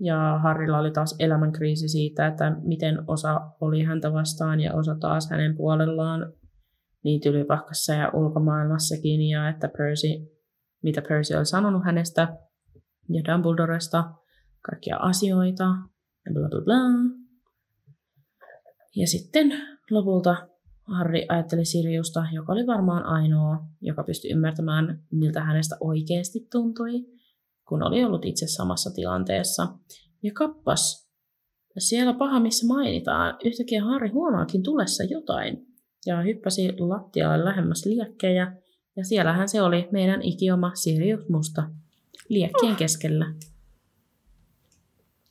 [0.00, 5.30] ja Harrilla oli taas elämänkriisi siitä, että miten osa oli häntä vastaan ja osa taas
[5.30, 6.32] hänen puolellaan
[7.04, 9.28] niin tylypahkassa ja ulkomaailmassakin.
[9.28, 10.08] Ja että Percy,
[10.82, 12.36] mitä Percy oli sanonut hänestä
[13.08, 14.04] ja Dumbledoresta,
[14.62, 15.64] kaikkia asioita
[16.26, 16.76] ja bla bla bla.
[18.96, 19.52] Ja sitten
[19.90, 20.36] lopulta
[20.82, 27.20] Harry ajatteli Siriusta, joka oli varmaan ainoa, joka pystyi ymmärtämään, miltä hänestä oikeasti tuntui
[27.70, 29.66] kun oli ollut itse samassa tilanteessa.
[30.22, 31.10] Ja kappas,
[31.78, 35.66] siellä paha, missä mainitaan, yhtäkkiä Harri huomaakin tulessa jotain
[36.06, 38.56] ja hyppäsi lattialle lähemmäs liekkejä.
[38.96, 41.70] Ja siellähän se oli meidän ikioma Sirius Musta
[42.28, 43.34] liekkien keskellä.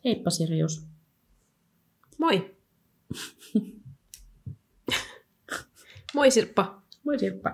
[0.10, 0.88] Heippa Sirius.
[2.18, 2.56] Moi.
[6.16, 6.82] Moi Sirppa.
[7.04, 7.52] Moi Sirppa.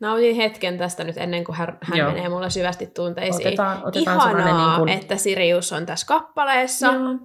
[0.00, 2.12] Nautin hetken tästä nyt ennen kuin hän, hän Joo.
[2.12, 3.46] menee mulle syvästi tunteisiin.
[3.46, 4.88] Otetaan, otetaan Ihanaa, niin kuin...
[4.88, 6.86] että Sirius on tässä kappaleessa.
[6.86, 7.18] Joo.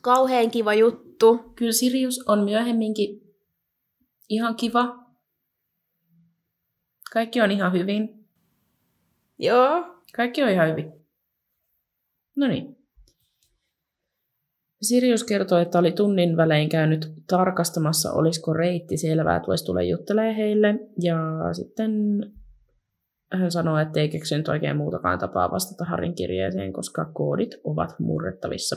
[0.00, 1.52] Kauhean kiva juttu.
[1.54, 3.34] Kyllä Sirius on myöhemminkin
[4.28, 4.98] ihan kiva.
[7.12, 8.28] Kaikki on ihan hyvin.
[9.38, 9.84] Joo.
[10.16, 10.92] Kaikki on ihan hyvin.
[12.36, 12.75] No niin.
[14.88, 20.36] Sirius kertoi, että oli tunnin välein käynyt tarkastamassa, olisiko reitti selvää, että voisi tulla juttelee
[20.36, 20.78] heille.
[21.02, 21.16] Ja
[21.52, 21.92] sitten
[23.32, 28.76] hän sanoi, että ei keksinyt oikein muutakaan tapaa vastata Harin kirjeeseen, koska koodit ovat murrettavissa.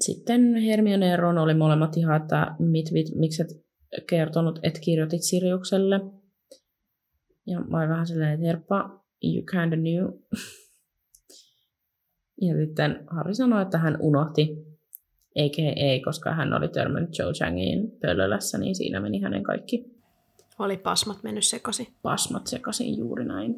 [0.00, 3.48] Sitten Hermione ja Ron oli molemmat ihan, että mit, mit, miksi et
[4.08, 6.00] kertonut, että kirjoitit Siriukselle.
[7.46, 10.04] Ja mä olin vähän silleen, että herppa, you kinda knew.
[12.40, 14.66] Ja sitten Harry sanoi, että hän unohti,
[15.36, 19.84] eikä ei, koska hän oli törmännyt Joe Changin pöllölässä, niin siinä meni hänen kaikki
[20.58, 21.86] Oli pasmat mennyt sekaisin.
[22.02, 23.54] pasmat sekaisin juuri näin.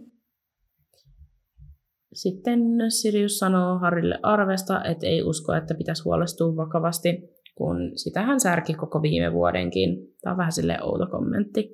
[2.12, 7.08] Sitten Sirius sanoo Harille arvesta, että ei usko, että pitäisi huolestua vakavasti,
[7.54, 9.96] kun sitä hän särki koko viime vuodenkin.
[10.20, 11.70] Tämä on vähän sille outo kommentti,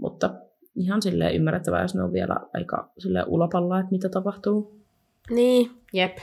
[0.00, 0.34] mutta
[0.76, 4.79] ihan sille ymmärrettävää, jos ne on vielä aika sille ulapalla, että mitä tapahtuu.
[5.30, 6.18] Niin, jep.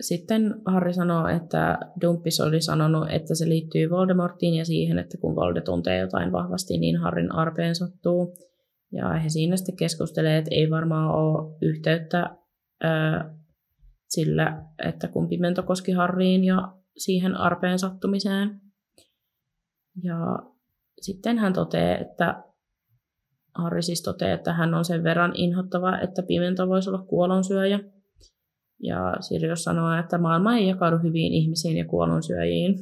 [0.00, 5.36] Sitten Harry sanoo, että Dumppis oli sanonut, että se liittyy Voldemortiin ja siihen, että kun
[5.36, 8.34] Volde tuntee jotain vahvasti, niin Harrin arpeen sattuu.
[8.92, 12.36] Ja he siinä sitten keskustelee, että ei varmaan ole yhteyttä
[12.82, 13.34] ää,
[14.08, 18.60] sillä, että kun pimento koski Harriin ja siihen arpeen sattumiseen.
[20.02, 20.16] Ja
[21.00, 22.42] sitten hän toteaa, että
[23.54, 27.80] Harri siis toteaa, että hän on sen verran inhottava, että pimento voisi olla kuolonsyöjä.
[28.82, 32.74] Ja Sirius sanoo, että maailma ei jakaudu hyviin ihmisiin ja kuolonsyöjiin,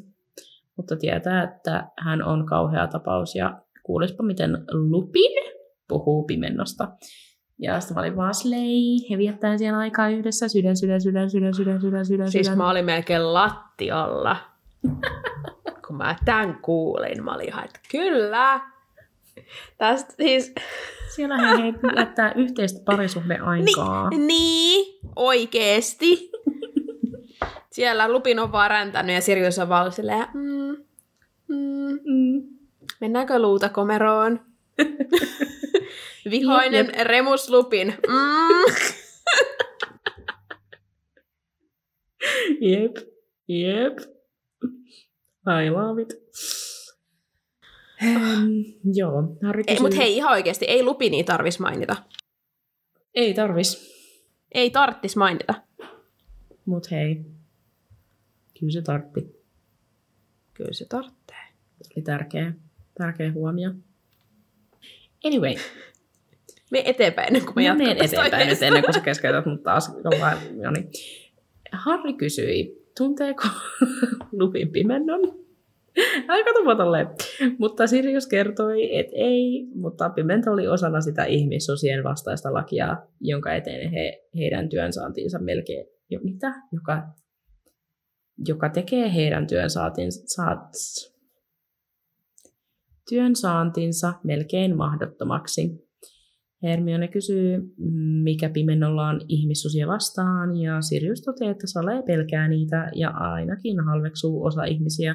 [0.77, 5.33] mutta tietää, että hän on kauhea tapaus ja kuulispa miten Lupin
[5.89, 6.89] puhuu pimennosta.
[7.59, 11.55] Ja sitten mä olin vaan slei, he viettää siellä aikaa yhdessä, sydän, sydän, sydän, sydän,
[11.55, 12.59] sydän, sydän, sydän, Siis sydän.
[12.59, 14.37] mä olin melkein lattialla.
[15.87, 18.61] Kun mä tämän kuulin, mä olin ihan, että kyllä.
[19.79, 20.53] Tästä siis,
[21.15, 24.11] Siellä he, he viettää yhteistä parisuhdeaikaa.
[24.11, 26.31] niin, oikeesti.
[27.73, 30.77] Siellä Lupin on vaan räntänyt ja Sirius on vaan silleen, mm,
[31.49, 32.43] mm, Mm.
[33.01, 34.41] mennäänkö luutakomeroon?
[36.31, 37.95] Vihoinen Remus Lupin.
[38.09, 38.75] Mm.
[42.61, 42.97] Jep,
[43.49, 43.99] jep.
[45.65, 46.15] I love it.
[48.07, 48.51] Ähm,
[48.95, 49.83] joo, Harry Ei, kysyy...
[49.83, 51.97] mut hei, ihan oikeesti, ei Lupinia tarvis mainita.
[53.15, 53.97] Ei tarvis,
[54.55, 55.55] Ei tarttis mainita.
[56.67, 57.21] mut hei.
[58.61, 59.21] Kyllä se tartti.
[60.55, 61.37] Kyllä se tarttee.
[61.83, 62.53] Se oli tärkeä,
[62.99, 63.71] tärkeä huomio.
[65.25, 65.55] Anyway,
[66.71, 69.89] Me eteenpäin ennen kuin me mä jatkamme eteenpäin nyt ennen kuin sä keskeytät, mutta taas
[69.89, 70.03] on
[70.63, 70.89] no niin.
[71.73, 73.43] Harri kysyi, tunteeko
[74.39, 75.46] Lupin pimennon?
[76.29, 77.07] Aika tupa tolleen.
[77.59, 83.91] Mutta Sirius kertoi, että ei, mutta pimento oli osana sitä ihmissusien vastaista lakia, jonka eteen
[83.91, 86.55] he, heidän työnsaantiinsa melkein, jo, mitä?
[86.73, 87.03] Joka,
[88.49, 90.73] joka tekee heidän työnsaantinsa, saat,
[93.09, 95.86] työnsaantinsa melkein mahdottomaksi.
[96.63, 97.75] Hermione kysyy,
[98.23, 104.45] mikä pimennolla on ihmissusia vastaan, ja Sirius toteaa, että Sale pelkää niitä ja ainakin halveksuu
[104.45, 105.15] osa ihmisiä,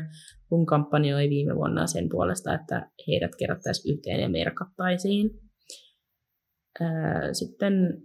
[0.50, 5.30] kun kampanjoi viime vuonna sen puolesta, että heidät kerättäisiin yhteen ja merkattaisiin.
[7.32, 8.04] Sitten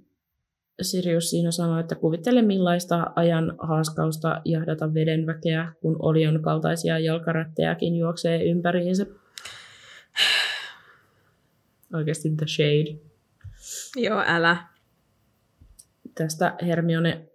[0.83, 8.45] Sirius siinä sanoi, että kuvittele millaista ajan haaskausta jahdata vedenväkeä, kun Olion kaltaisia jalkarättejäkin juoksee
[8.45, 9.07] ympäriinsä.
[11.95, 13.16] Oikeasti the shade
[13.97, 14.57] Joo, älä.
[16.15, 17.29] tästä Hermione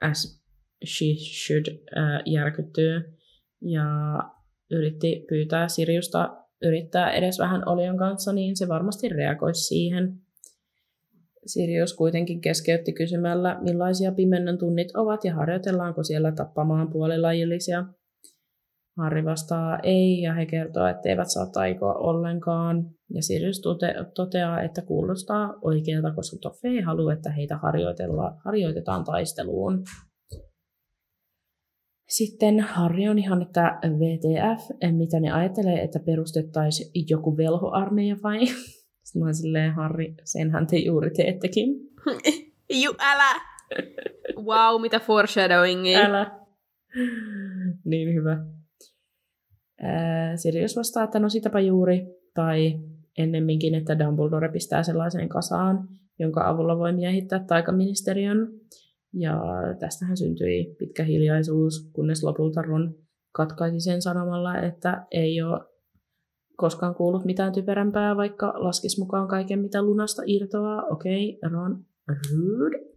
[0.00, 0.42] as
[0.84, 3.18] she should äh, järkyttyy
[3.60, 3.84] ja
[4.70, 10.18] yritti pyytää Siriusta yrittää edes vähän Olion kanssa, niin se varmasti reagoisi siihen.
[11.46, 17.84] Sirius kuitenkin keskeytti kysymällä, millaisia pimennon tunnit ovat ja harjoitellaanko siellä tappamaan puolilajillisia.
[18.98, 22.90] Harry vastaa ei ja he kertoo, että eivät saa taikoa ollenkaan.
[23.14, 27.58] Ja Sirius tote- toteaa, että kuulostaa oikealta, koska Toffe ei halua, että heitä
[28.44, 29.84] harjoitetaan taisteluun.
[32.08, 38.46] Sitten Harry on ihan, että VTF, mitä ne ajattelee, että perustettaisiin joku velhoarmeija vai?
[39.04, 41.68] Sitten mä silleen, Harry, senhän te juuri teettekin.
[42.82, 43.40] Ju, älä!
[44.36, 45.98] Wow, mitä foreshadowingia.
[45.98, 46.40] Älä.
[47.84, 48.44] Niin hyvä.
[50.36, 52.80] Sirius vastaa, että no sitäpä juuri, tai
[53.18, 58.48] ennemminkin, että Dumbledore pistää sellaiseen kasaan, jonka avulla voi miehittää taikaministeriön.
[59.14, 59.40] Ja
[59.78, 62.94] tästähän syntyi pitkä hiljaisuus, kunnes lopulta Ron
[63.32, 65.60] katkaisi sen sanomalla, että ei ole
[66.56, 70.82] koskaan kuullut mitään typerämpää, vaikka laskisi mukaan kaiken, mitä lunasta irtoaa.
[70.82, 72.91] Okei, okay, Ron, rude.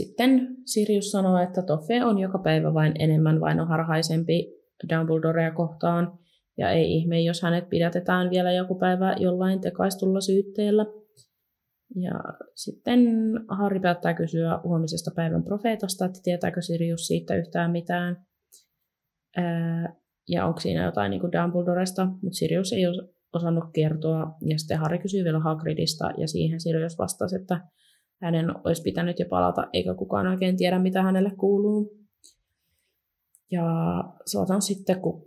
[0.00, 4.52] Sitten Sirius sanoo, että Toffe on joka päivä vain enemmän vainoharhaisempi
[4.88, 6.18] Dumbledorea kohtaan,
[6.58, 10.86] ja ei ihme, jos hänet pidätetään vielä joku päivä jollain tekaistulla syytteellä.
[11.96, 12.12] Ja
[12.54, 13.00] sitten
[13.48, 18.26] Harry päättää kysyä huomisesta päivän profeetasta, että tietääkö Sirius siitä yhtään mitään.
[19.36, 19.94] Ää,
[20.28, 22.82] ja onko siinä jotain niin kuin Dumbledoresta, mutta Sirius ei
[23.32, 24.36] osannut kertoa.
[24.46, 27.60] Ja sitten Harry kysyy vielä Hagridista, ja siihen Sirius vastasi, että
[28.20, 32.00] hänen olisi pitänyt jo palata, eikä kukaan oikein tiedä, mitä hänelle kuuluu.
[33.50, 33.64] Ja
[34.26, 35.26] saatan sitten, kun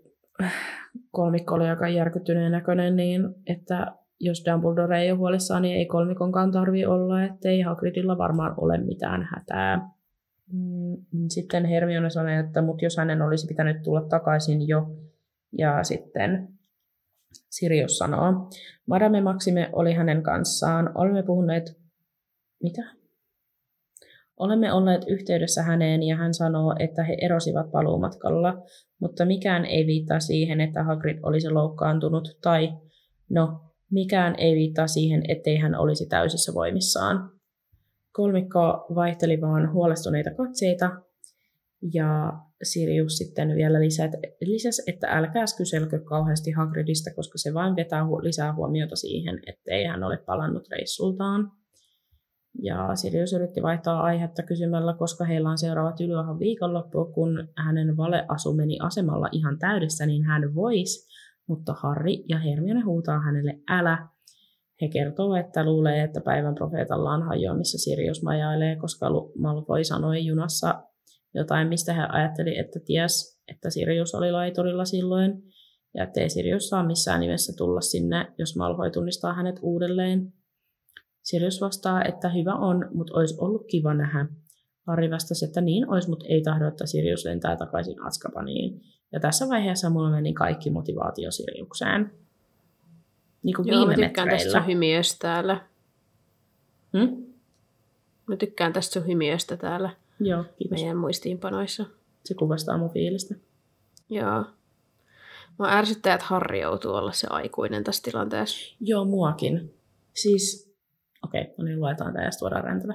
[1.11, 6.51] kolmikko oli aika järkyttyneen näköinen, niin että jos Dumbledore ei ole huolissaan, niin ei kolmikonkaan
[6.51, 9.89] tarvi olla, ettei Hagridilla varmaan ole mitään hätää.
[10.51, 10.97] Mm,
[11.29, 14.91] sitten Hermione sanoi, että mut jos hänen olisi pitänyt tulla takaisin jo,
[15.57, 16.47] ja sitten
[17.49, 18.49] Sirius sanoo,
[18.85, 21.82] Madame Maxime oli hänen kanssaan, olemme puhuneet
[22.63, 22.81] mitä?
[24.37, 28.63] Olemme olleet yhteydessä häneen ja hän sanoo, että he erosivat paluumatkalla,
[28.99, 32.69] mutta mikään ei viittaa siihen, että Hagrid olisi loukkaantunut tai,
[33.29, 33.59] no,
[33.91, 37.31] mikään ei viittaa siihen, ettei hän olisi täysissä voimissaan.
[38.11, 40.91] Kolmikko vaihteli vaan huolestuneita katseita
[41.93, 42.33] ja
[42.63, 43.79] Sirius sitten vielä
[44.41, 50.03] lisäsi, että älkää kyselkö kauheasti Hagridista, koska se vain vetää lisää huomiota siihen, ettei hän
[50.03, 51.51] ole palannut reissultaan.
[52.61, 58.53] Ja Sirius yritti vaihtaa aihetta kysymällä, koska heillä on seuraavat ylivahan viikonloppu, kun hänen valeasu
[58.53, 61.07] meni asemalla ihan täydessä, niin hän voisi,
[61.47, 64.07] mutta Harry ja Hermione huutaa hänelle älä.
[64.81, 70.25] He kertoo, että luulee, että päivän profeetalla on hajoa, missä Sirius majailee, koska Malfoy sanoi
[70.25, 70.83] junassa
[71.33, 75.43] jotain, mistä he ajatteli, että ties, että Sirius oli laiturilla silloin,
[75.93, 80.33] ja ettei Sirius saa missään nimessä tulla sinne, jos Malfoy tunnistaa hänet uudelleen.
[81.23, 84.25] Sirius vastaa, että hyvä on, mutta olisi ollut kiva nähdä.
[84.87, 88.81] Harry vastasi, että niin olisi, mutta ei tahdo, että Sirius lentää takaisin Azkabaniin.
[89.11, 92.11] Ja tässä vaiheessa mulla meni kaikki motivaatio Siriukseen.
[93.43, 94.53] Niin kuin Joo, viime mä tykkään metreillä.
[94.53, 94.67] tästä sun
[95.19, 95.61] täällä.
[96.97, 97.25] Hmm?
[98.27, 100.79] Mä tykkään tästä sun hymiöstä täällä Joo, kiitos.
[100.79, 101.85] meidän muistiinpanoissa.
[102.25, 103.35] Se kuvastaa mun fiilistä.
[104.09, 104.45] Joo.
[105.59, 108.75] Mä ärsyttää, että Harri joutuu olla se aikuinen tässä tilanteessa.
[108.79, 109.73] Joo, muakin.
[110.13, 110.72] Siis,
[111.23, 112.93] okei, no niin luetaan tämä ja sitten voidaan räntätä.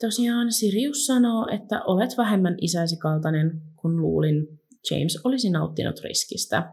[0.00, 4.46] Tosiaan Sirius sanoo, että olet vähemmän isäsi kaltainen, kun luulin.
[4.90, 6.72] James olisi nauttinut riskistä.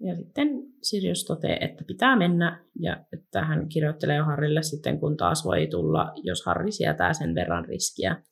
[0.00, 0.48] Ja sitten
[0.82, 6.12] Sirius toteaa, että pitää mennä ja että hän kirjoittelee Harrille sitten, kun taas voi tulla,
[6.22, 8.22] jos Harri sietää sen verran riskiä.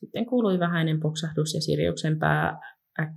[0.00, 2.60] Sitten kuului vähäinen poksahdus ja Siriuksen pää,
[3.00, 3.14] ä,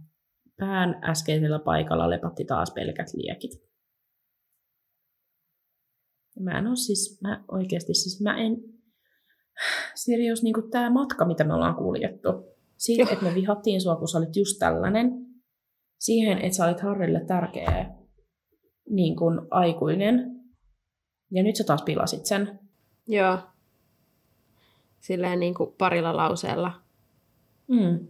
[0.60, 3.67] pään äskeisellä paikalla lepatti taas pelkät liekit.
[6.40, 8.58] Mä en ole siis, mä oikeasti siis, mä en,
[9.96, 12.30] Sirius, niin tämä matka, mitä me ollaan kuljettu,
[12.78, 13.12] siitä, Joo.
[13.12, 15.12] että me vihattiin sua, kun sä olit just tällainen,
[16.00, 17.96] siihen, että sä olit Harrille tärkeä
[18.90, 20.38] niin kuin aikuinen,
[21.32, 22.60] ja nyt sä taas pilasit sen.
[23.08, 23.38] Joo.
[25.00, 26.82] Silleen niin kuin parilla lauseella.
[27.68, 28.08] Mm.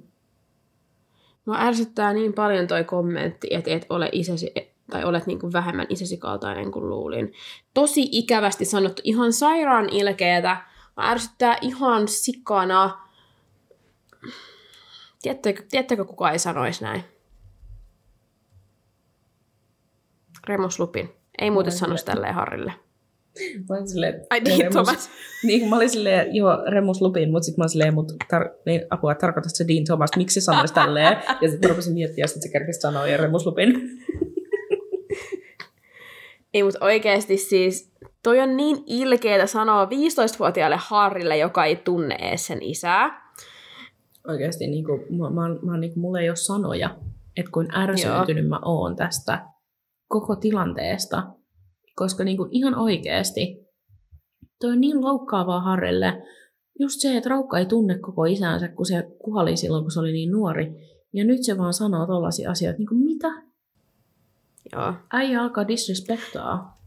[1.46, 4.52] Mua ärsyttää niin paljon toi kommentti, että et ole isäsi,
[4.92, 7.34] tai olet niin kuin vähemmän isäsi kaltainen kuin luulin.
[7.74, 10.58] Tosi ikävästi sanottu, ihan sairaan ilkeetä.
[11.00, 13.08] Ärsyttää ihan sikana.
[15.22, 17.04] Tiedättekö, tiedättekö kuka ei sanoisi näin?
[20.48, 21.10] Remus Lupin.
[21.38, 21.98] Ei muuten kyllä.
[22.06, 22.74] tälleen Harrille.
[23.70, 25.10] Mä olin silleen, Ai niin, Remus- Thomas.
[25.44, 28.82] Niin, mä olin silleen, joo, Remus Lupin, mutta sitten mä olin silleen, mut tar- niin,
[28.90, 31.18] apua, tarkoitat se Dean Thomas, miksi se sanoisi tälleen?
[31.42, 33.74] Ja sitten rupesin miettiä, ja sitten se kerkesi sanoa, ja Remus Lupin.
[36.54, 37.94] Ei, mutta oikeasti siis
[38.24, 43.32] toi on niin ilkeetä sanoa 15-vuotiaalle Harrille, joka ei tunne edes sen isää.
[44.28, 46.98] Oikeasti niin kuin, mä, mä, mä, niin kuin, mulla ei ole sanoja,
[47.38, 49.46] että kuin ärsyyntynyt mä oon tästä
[50.08, 51.24] koko tilanteesta.
[51.96, 53.68] Koska niin kuin, ihan oikeasti
[54.62, 56.24] toi on niin loukkaavaa Harrelle.
[56.80, 60.12] Just se, että Raukka ei tunne koko isänsä, kun se kuhali silloin, kun se oli
[60.12, 60.72] niin nuori.
[61.14, 63.47] Ja nyt se vaan sanoo tollaisia asioita, niin kuin mitä?
[64.74, 64.94] Joo.
[65.14, 66.78] Äijä alkaa disrespektaa.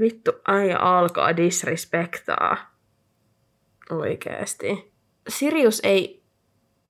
[0.00, 2.56] Vittu, äijä alkaa disrespektaa.
[3.90, 4.92] Oikeesti.
[5.28, 6.22] Sirius ei,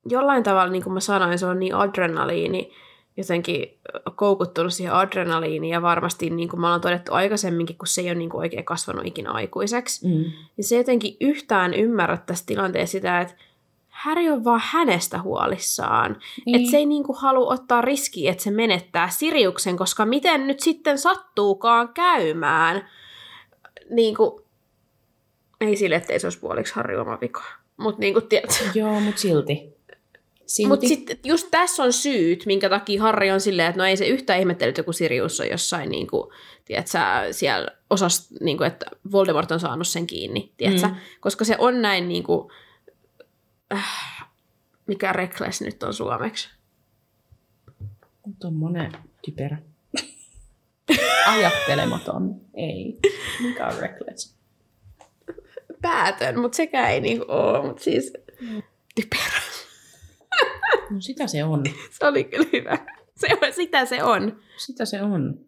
[0.06, 2.72] jollain tavalla, niin kuin mä sanoin, se on niin adrenaliini,
[3.16, 3.78] jotenkin
[4.16, 8.14] koukuttunut siihen adrenaliiniin ja varmasti, niin kuin me ollaan todettu aikaisemminkin, kun se ei ole
[8.14, 10.12] niin kuin oikein kasvanut ikinä aikuiseksi, Mm.
[10.56, 13.34] niin se jotenkin yhtään ymmärrä tässä tilanteessa sitä, että
[14.04, 16.16] Harry on vaan hänestä huolissaan.
[16.46, 16.56] Niin.
[16.56, 20.98] Että se ei niinku halua ottaa riskiä, että se menettää Siriuksen, koska miten nyt sitten
[20.98, 22.88] sattuukaan käymään.
[23.90, 24.46] Niinku,
[25.60, 27.42] ei sille, ettei se olisi puoliksi Harry oma vika.
[27.76, 29.74] Mutta niinku, tiedätkö, Joo, mutta silti.
[30.46, 30.68] silti.
[30.68, 34.06] mutta sitten just tässä on syyt, minkä takia Harry on silleen, että no ei se
[34.06, 36.30] yhtään ihmettelyt, joku Sirius on jossain, niin kuin,
[36.64, 36.98] tiedätkö,
[37.30, 40.86] siellä osas, niin kuin, että Voldemort on saanut sen kiinni, tiedätkö?
[40.86, 40.94] Mm.
[41.20, 42.52] Koska se on näin, niin kuin,
[43.72, 44.28] äh,
[44.86, 46.48] mikä reckless nyt on suomeksi.
[48.40, 48.92] Tuommoinen
[49.24, 49.58] typerä.
[51.26, 52.40] Ajattelematon.
[52.54, 52.98] Ei.
[53.42, 54.36] Mikä on reckless?
[55.82, 58.12] Päätön, mutta sekään ei niin ole, mutta siis
[58.94, 59.42] typerä.
[60.90, 61.62] No sitä se on.
[61.98, 62.78] Se oli kyllä hyvä.
[63.16, 64.40] Se on, sitä se on.
[64.56, 65.38] Sitä se on.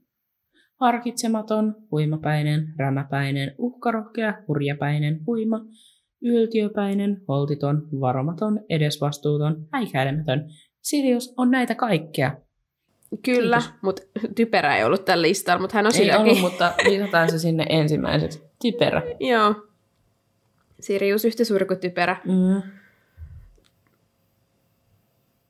[0.80, 5.60] Harkitsematon, huimapäinen, rämäpäinen, uhkarohkea, hurjapäinen, huima,
[6.24, 10.50] yltiöpäinen, holtiton, varomaton, edesvastuuton, häikäilemätön.
[10.82, 12.36] Sirius on näitä kaikkea.
[13.22, 14.02] Kyllä, mutta
[14.34, 18.42] typerä ei ollut tällä listalla, mutta hän on Ei ollut, mutta lisätään se sinne ensimmäiseksi.
[18.62, 19.02] Typerä.
[19.20, 19.54] Joo.
[20.80, 22.16] Sirius yhtä suuri kuin typerä.
[22.24, 22.62] Mm.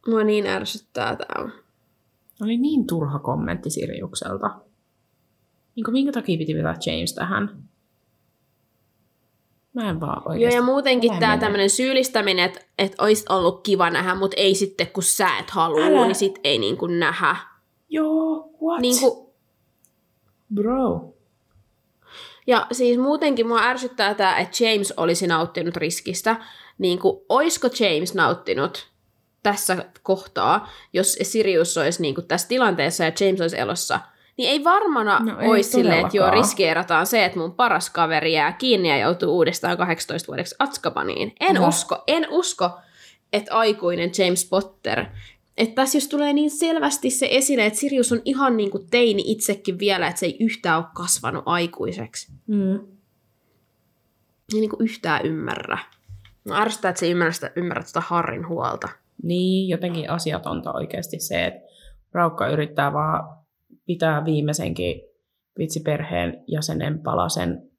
[0.09, 1.49] Mua niin ärsyttää tää.
[2.43, 4.51] Oli niin turha kommentti Siriukselta.
[5.77, 7.65] Niin minkä takia piti vetää James tähän?
[9.75, 10.57] Mä en vaan Joo, oikeasti.
[10.57, 14.87] ja muutenkin Älä tämä tämmöinen syyllistäminen, että et olisi ollut kiva nähdä, mutta ei sitten
[14.87, 16.05] kun sä et halua, Älä.
[16.05, 17.37] niin sit ei niin kuin nähdä.
[17.89, 18.81] Joo, what?
[18.81, 19.27] Niin kuin,
[20.55, 21.15] Bro.
[22.47, 26.37] ja siis muutenkin mua ärsyttää tämä, että James olisi nauttinut riskistä.
[26.79, 28.89] Niin kuin, oisko James nauttinut
[29.43, 34.01] tässä kohtaa, jos Sirius olisi niin kuin tässä tilanteessa ja James olisi elossa,
[34.37, 38.33] niin ei varmana No ei olisi silleen, että joo, riskeerataan se, että mun paras kaveri
[38.33, 41.33] jää kiinni ja joutuu uudestaan 18 vuodeksi Atskabaniin.
[41.41, 41.69] En No.
[41.69, 42.71] usko, en usko,
[43.33, 45.05] että aikuinen James Potter,
[45.57, 49.23] että tässä jos tulee niin selvästi se esille, että Sirius on ihan niin kuin teini
[49.27, 52.33] itsekin vielä, että se ei yhtään ole kasvanut aikuiseksi.
[52.47, 52.75] Mm.
[54.55, 55.79] Ei niin kuin yhtään ymmärrä.
[56.45, 58.89] Mä ärsyttää, että se ei ymmärrä, sitä, ymmärrä tätä Harrin huolta.
[59.23, 61.61] Niin, jotenkin asiatonta oikeasti se, että
[62.13, 63.44] Raukka yrittää vaan
[63.87, 65.01] pitää viimeisenkin
[65.59, 67.71] vitsiperheen jäsenen palasen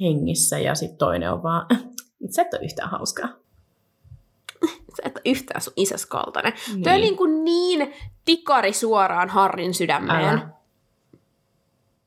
[0.00, 1.66] hengissä ja sitten toinen on vaan,
[2.34, 3.28] sä et ole yhtään hauskaa.
[4.96, 6.52] Sä et ole yhtään sun isäs kaltainen.
[6.68, 6.82] Niin.
[6.82, 7.92] Toi on niin, kuin niin
[8.24, 10.24] tikari suoraan Harrin sydämeen.
[10.24, 10.48] Älä.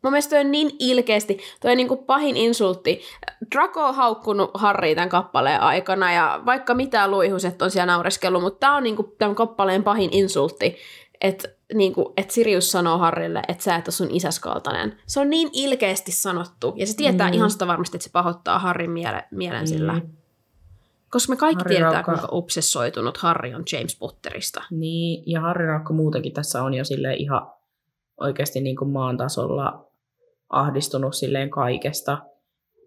[0.02, 3.02] Mun mielestä toi on niin ilkeästi, toi on niin kuin pahin insultti.
[3.56, 8.60] Draco on haukkunut Harry tämän kappaleen aikana ja vaikka mitä luihuset on siellä naureskellut, mutta
[8.60, 10.78] tää on niin kuin tämän kappaleen pahin insultti,
[11.22, 14.98] että niin kuin, et Sirius sanoo Harrille, että sä et ole sun isäs kaltainen.
[15.08, 17.34] Se on niin ilkeästi sanottu ja se tietää Mm.
[17.34, 19.94] ihan sitä varmasti, että se pahoittaa Harrin miele, mielen sillä.
[19.94, 20.02] Mm.
[21.10, 24.64] Koska me kaikki Harry tiedetään, Raukka- kuinka obsessoitunut Harry on James Potterista.
[24.72, 27.52] Niin, ja Harri Raukka muutenkin tässä on jo silleen ihan
[28.20, 29.88] oikeasti niin kuin maan tasolla
[30.50, 32.18] ahdistunut silleen kaikesta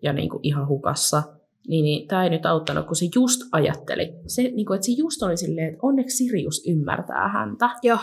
[0.02, 1.22] ja niin kuin ihan hukassa.
[1.68, 4.12] Niin, niin tämä ei nyt auttanut, kun se just ajatteli.
[4.26, 7.70] Se, niin kuin, että se just oli silleen, että onneksi Sirius ymmärtää häntä.
[7.82, 7.98] Joo.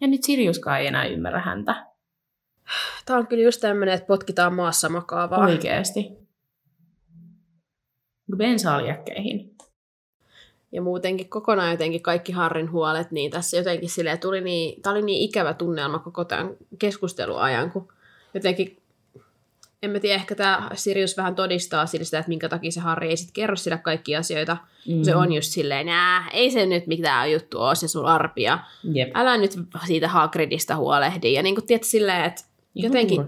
[0.00, 1.86] Ja nyt Siriuskaan ei enää ymmärrä häntä.
[3.06, 5.46] Tämä on kyllä just tämmöinen, että potkitaan maassa makaavaa.
[5.46, 6.12] Oikeasti.
[8.36, 9.56] Bensaaljäkkeihin.
[10.72, 15.02] Ja muutenkin kokonaan jotenkin kaikki Harrin huolet, niin tässä jotenkin silleen tuli niin, tää oli
[15.02, 17.88] niin ikävä tunnelma koko tämän keskusteluajan, kun
[18.34, 18.82] jotenkin,
[19.82, 23.08] en mä tiedä, ehkä tämä Sirius vähän todistaa sillä sitä, että minkä takia se Harri
[23.08, 24.56] ei sitten kerro sille kaikki asioita.
[24.88, 25.02] Mm.
[25.02, 28.58] Se on just silleen, nää, ei se nyt mitään juttu ole se sun arpia.
[28.92, 29.10] Jep.
[29.14, 29.52] Älä nyt
[29.86, 31.32] siitä Hagridista huolehdi.
[31.32, 32.42] Ja niin kuin tiedät silleen, että
[32.74, 33.20] jotenkin.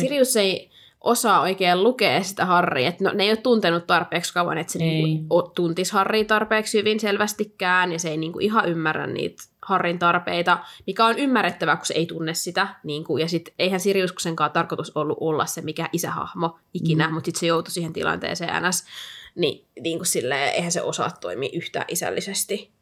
[0.00, 0.70] Sirius ei
[1.00, 2.88] osaa oikein lukea sitä Harria.
[2.88, 5.02] että No, ne ei ole tuntenut tarpeeksi kauan, että se Ei.
[5.02, 10.58] niinku tuntisi Harria tarpeeksi hyvin selvästikään, ja se ei niinku ihan ymmärrä niitä Harrin tarpeita,
[10.86, 12.68] mikä on ymmärrettävää, kun se ei tunne sitä.
[12.84, 17.14] Niin kuin, ja sitten eihän Siriusksenkaan tarkoitus ollut olla se mikä isähahmo ikinä, mm.
[17.14, 18.84] mutta sitten se joutui siihen tilanteeseen ns.
[19.34, 22.72] Niin, niin kuin silleen, eihän se osaa toimia yhtään isällisesti.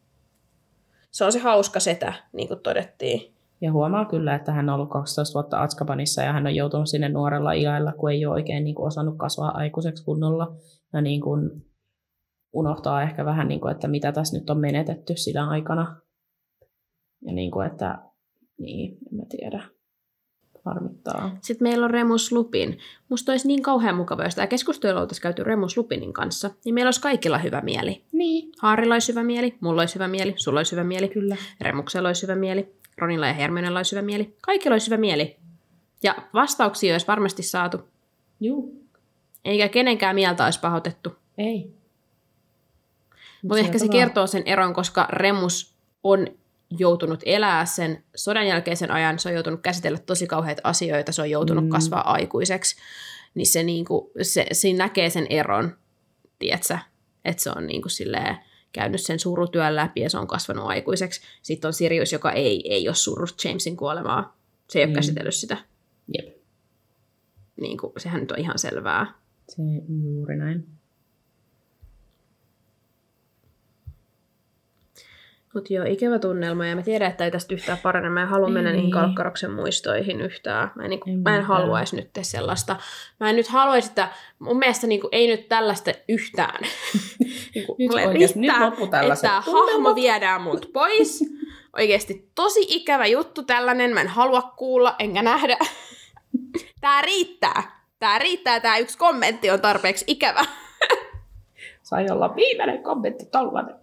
[1.11, 3.35] Se on se hauska setä, niin kuin todettiin.
[3.61, 7.09] Ja huomaa kyllä, että hän on ollut 12 vuotta Atskabanissa ja hän on joutunut sinne
[7.09, 10.57] nuorella iällä, kun ei ole oikein niin kuin, osannut kasvaa aikuiseksi kunnolla.
[10.93, 11.51] Ja niin kuin,
[12.53, 15.97] unohtaa ehkä vähän, niin kuin, että mitä tässä nyt on menetetty sillä aikana.
[17.23, 17.99] Ja niin kuin, että
[18.59, 19.63] niin, en mä tiedä.
[20.65, 21.37] Harmittaa.
[21.41, 22.79] Sitten meillä on Remus Lupin.
[23.09, 26.89] Musta olisi niin kauhean mukava, jos tämä keskustelu oltaisiin käyty Remus Lupinin kanssa, niin meillä
[26.89, 28.05] olisi kaikilla hyvä mieli.
[28.13, 28.53] Niin.
[28.63, 31.37] Haarilla olisi hyvä mieli, mulla olisi hyvä mieli, sulla olisi hyvä mieli, Kyllä.
[31.61, 34.37] Remuksella olisi hyvä mieli, Ronilla ja Hermionella olisi hyvä mieli.
[34.43, 35.37] Kaikilla olisi hyvä mieli.
[36.03, 37.79] Ja vastauksia olisi varmasti saatu.
[38.41, 38.83] Juu.
[39.45, 41.13] Eikä kenenkään mieltä olisi pahoitettu.
[41.39, 41.71] Ei.
[43.43, 46.27] Mutta ehkä se vaan- kertoo sen eron, koska Remus on
[46.71, 51.31] joutunut elää sen sodan jälkeisen ajan, se on joutunut käsitellä tosi kauheita asioita, se on
[51.31, 51.71] joutunut Mm.
[51.71, 52.77] kasvaa aikuiseksi,
[53.35, 55.77] niin se, niinku, se siinä näkee sen eron,
[56.39, 56.79] tietsä,
[57.25, 58.37] että se on niinku silleen,
[58.73, 61.21] käynyt sen surutyön läpi ja se on kasvanut aikuiseksi.
[61.43, 64.37] Sitten on Sirius, joka ei, ei ole surrut Jamesin kuolemaa.
[64.71, 64.95] Se ei ole Mm.
[64.95, 65.57] käsitellyt sitä.
[66.19, 66.37] Jep.
[67.61, 69.15] Niin kuin, sehän nyt on ihan selvää.
[69.49, 69.63] Se
[70.03, 70.67] juuri näin.
[75.57, 78.09] Mutta joo, ikävä tunnelma, ja mä tiedän, että ei tästä yhtään parane.
[78.11, 80.71] Mä en halua mennä niihin Kalkkaroksen muistoihin yhtään.
[80.75, 82.77] Mä en, niin En mä en haluaisi nyt sellaista.
[83.21, 86.63] Mä en nyt haluaisi sitä, mun mielestä niin kuin, ei nyt tällaista yhtään.
[87.55, 89.73] niin kuin, Nyt mulle oikeesti, nyt loppu että tällaiset tämä tunnelmat.
[89.73, 91.25] hahmo viedään mut pois.
[91.79, 93.95] Oikeasti tosi ikävä juttu tällainen.
[93.95, 95.59] Mä en halua kuulla, enkä nähdä.
[96.81, 97.81] Tää riittää.
[97.99, 100.45] Tää riittää, tää yksi kommentti on tarpeeksi ikävä.
[101.83, 103.75] Sai olla viimeinen kommentti tollanen.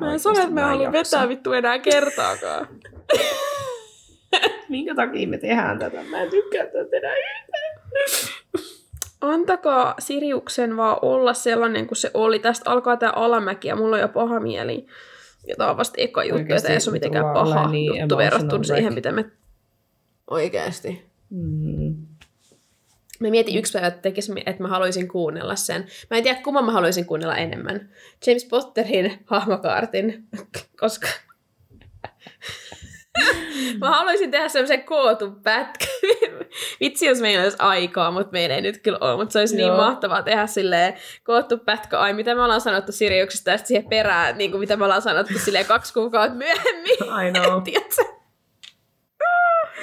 [0.00, 2.68] Mä en sano, että mä haluan vetää vittu enää kertaakaan.
[4.68, 6.02] Minkä takia me tehdään tätä?
[6.10, 7.66] Mä en tykkää tätä enää yhtään.
[9.20, 12.38] Antakaa Siriuksen vaan olla sellainen kuin se oli.
[12.38, 14.86] Tästä alkaa tää alamäki ja mulla on jo paha mieli.
[15.46, 18.64] Ja tää on vasta eka juttu, että ei se ole mitenkään paha niin juttu verrattuna
[18.64, 19.24] siihen, mitä me...
[20.30, 21.06] Oikeesti.
[21.30, 21.96] Mm.
[23.20, 25.86] Mä mietin yksi päivä, että, tekis, että mä haluaisin kuunnella sen.
[26.10, 27.90] Mä en tiedä, kumman mä haluaisin kuunnella enemmän.
[28.26, 30.24] James Potterin hahmokaartin,
[30.80, 31.08] koska
[33.80, 35.88] mä haluaisin tehdä semmoisen kootun pätkän.
[36.80, 39.16] Vitsi, jos meillä olisi aikaa, mutta meillä ei nyt kyllä ole.
[39.16, 39.68] Mutta se olisi Joo.
[39.68, 39.76] Joo.
[39.76, 40.94] niin mahtavaa tehdä silleen
[41.24, 42.00] koottu pätkä.
[42.00, 45.38] Ai, mitä me ollaan sanottu Siriuksesta ja siihen perään, niin kuin mitä me ollaan sanottu
[45.38, 46.96] silleen kaksi kuukautta myöhemmin.
[47.26, 47.62] I know.
[47.62, 48.02] Tiedätkö?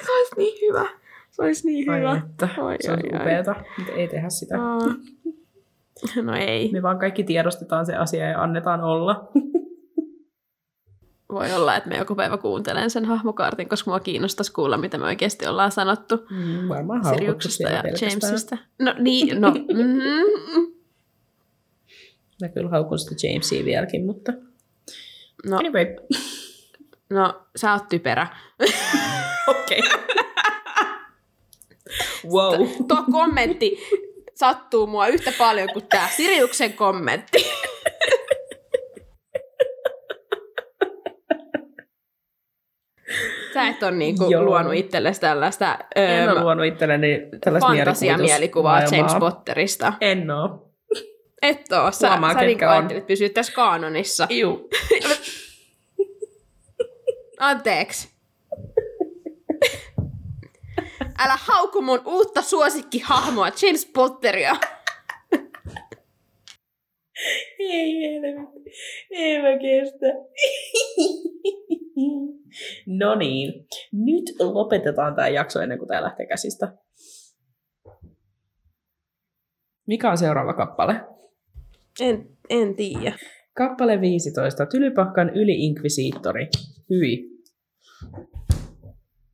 [0.06, 1.03] Se olisi niin hyvä.
[1.34, 2.10] Se olisi niin hyvä.
[2.12, 3.22] Ai että, Ai, se on ai, ai.
[3.22, 4.62] upeeta, mutta ei tehdä sitä.
[4.62, 4.80] Aa.
[6.24, 6.72] No ei.
[6.72, 9.28] Me vaan kaikki tiedostetaan se asia ja annetaan olla.
[11.34, 15.06] Voi olla, että me joku päivä kuuntelen sen hahmokaartin, koska mua kiinnostaisi kuulla, mitä me
[15.06, 17.36] oikeasti ollaan sanottu Mm, varmaan siellä
[17.70, 17.84] ja.
[18.02, 18.58] Jamesista.
[18.80, 19.52] No niin, no.
[19.74, 20.74] Mm,
[22.42, 24.34] Mä kyllä haukun sitä Jamesia vieläkin, mutta
[25.50, 25.86] no, anyway.
[27.10, 28.28] no, sä oot typerä.
[29.48, 29.82] Okei.
[32.32, 32.68] Wow.
[32.88, 33.78] Tuo kommentti
[34.36, 37.46] sattuu mua yhtä paljon kuin tämä Siriuksen kommentti.
[43.54, 44.44] Sä et ole niinku Joo.
[44.44, 49.16] luonut itsellesi tällaista En öö, ole luonut itselleni tällaista fantasiamielikuvaa James.
[49.20, 49.94] Potterista.
[50.02, 50.70] En oo.
[51.42, 51.92] Et oo.
[51.92, 54.28] Sä, Huomaa, sä niinku ajattelit pysyä tässä kaanonissa.
[54.30, 54.70] Iu.
[57.40, 58.13] Anteeksi.
[61.24, 64.56] Älä hauku mun uutta suosikkihahmoa, James Potteria.
[67.60, 68.72] Ei helvetti.
[69.12, 70.06] Ei mä kestä.
[72.86, 73.54] No niin.
[73.92, 76.74] Nyt lopetetaan tämä jakso ennen kuin tämä lähtee käsistä.
[79.88, 81.02] Mikä on seuraava kappale?
[82.02, 83.18] En, en tiedä.
[83.58, 84.66] Kappale 15.
[84.66, 86.48] Tylypahkan yli-inkvisiittori.
[86.90, 87.34] Hyi.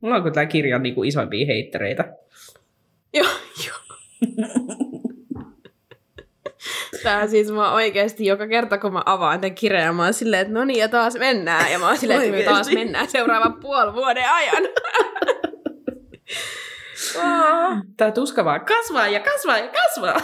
[0.00, 2.16] Mulla on kyllä tämä kirjan niin kuin isoimpia heittereitä.
[3.14, 3.28] Joo,
[3.66, 3.76] joo.
[7.02, 10.54] Tää siis mä oikeesti joka kerta, kun mä avaan tämän kirjan, mä oon silleen, että
[10.54, 11.72] no niin, ja taas mennään.
[11.72, 14.62] Ja mä oon silleen, että me taas mennään seuraavan puoli vuoden ajan.
[17.96, 20.20] Tämä tuska vaan kasvaa ja kasvaa ja kasvaa.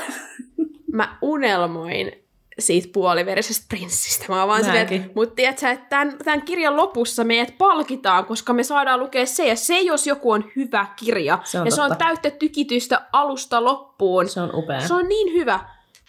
[0.93, 2.26] mä unelmoin
[2.59, 4.25] siitä puoliverisestä prinssistä.
[4.29, 8.63] Mä oon vaan silleen, mutta tiedätkö, että tämän, tämän kirjan lopussa meidät palkitaan, koska me
[8.63, 11.89] saadaan lukea se, ja se jos joku on hyvä kirja, Se on ja se on
[11.89, 12.05] totta.
[12.05, 14.29] täyttä tykitystä alusta loppuun.
[14.29, 14.81] Se on upea.
[14.81, 15.61] Se on niin hyvä.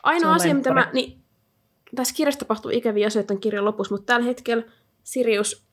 [0.03, 0.89] Ainoa asia, mitä mä...
[0.93, 1.23] Niin,
[1.95, 4.63] tässä kirjassa tapahtuu ikäviä asioita tämän kirjan lopussa, mutta tällä hetkellä
[5.03, 5.67] Sirius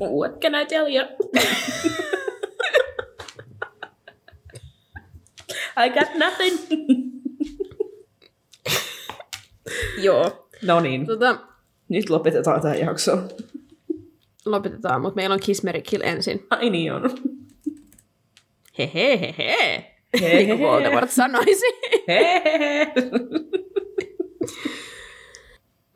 [0.00, 1.04] What can I tell you?
[5.84, 6.58] I got nothing.
[10.02, 10.48] Joo.
[10.62, 11.38] No niin, Tota,
[11.88, 13.18] nyt lopetetaan tämä jakso.
[14.46, 16.46] lopetetaan, mutta meillä on Kiss, Mary, Kill ensin.
[16.50, 17.02] Ai niin on.
[18.78, 19.34] Hehehehe.
[19.38, 20.36] Hehehe.
[20.36, 21.66] Niin kuin Voldemort sanoisi.
[22.08, 22.92] Hehehe.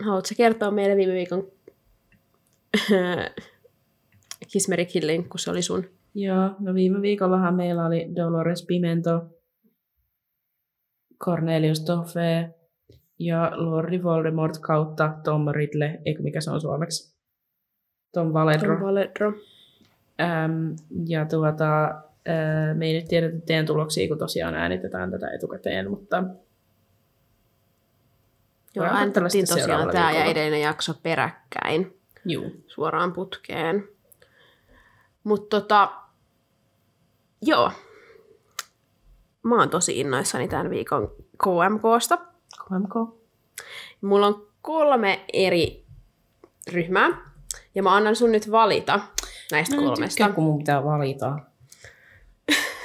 [0.04, 1.50] Haluatko kertoa meille viime viikon
[4.52, 5.84] Kiss, Mary, Killin, kun se oli sun?
[6.14, 9.22] Joo, no viime viikollahan meillä oli Dolores Pimento,
[11.24, 12.54] Cornelius Toffee
[13.26, 17.16] ja Lordi Voldemort kautta Tom Riddle, eikö mikä se on suomeksi?
[18.12, 18.74] Tom Valedro.
[18.74, 19.32] Tom Valedro.
[20.20, 20.68] Ähm,
[21.06, 21.84] ja tuota,
[22.28, 26.24] äh, me ei nyt tiedetä teidän tuloksia, kun tosiaan äänitetään tätä etukäteen, mutta
[28.74, 32.52] Joo, äänitettiin tosiaan tämä ja edellinen jakso peräkkäin juu.
[32.66, 33.88] suoraan putkeen.
[35.24, 35.92] Mutta tota,
[37.42, 37.72] joo.
[39.42, 41.14] Mä oon tosi innoissani tämän viikon
[41.44, 42.32] KMKsta.
[42.68, 43.16] KMK.
[44.00, 45.84] Mulla on kolme eri
[46.72, 47.08] ryhmää,
[47.74, 49.00] ja mä annan sun nyt valita
[49.52, 50.06] näistä Mä kolmesta.
[50.08, 51.38] tykkää, kun mun pitää valita.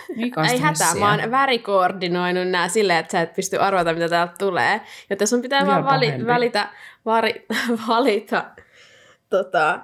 [0.51, 4.81] Ei hätää, mä oon värikoordinoinut nää silleen, että sä et pysty arvata, mitä täältä tulee.
[5.09, 6.67] Joten sun pitää Vielä vaan vali, valita,
[7.05, 7.45] vari,
[7.87, 8.45] valita
[9.29, 9.79] tota,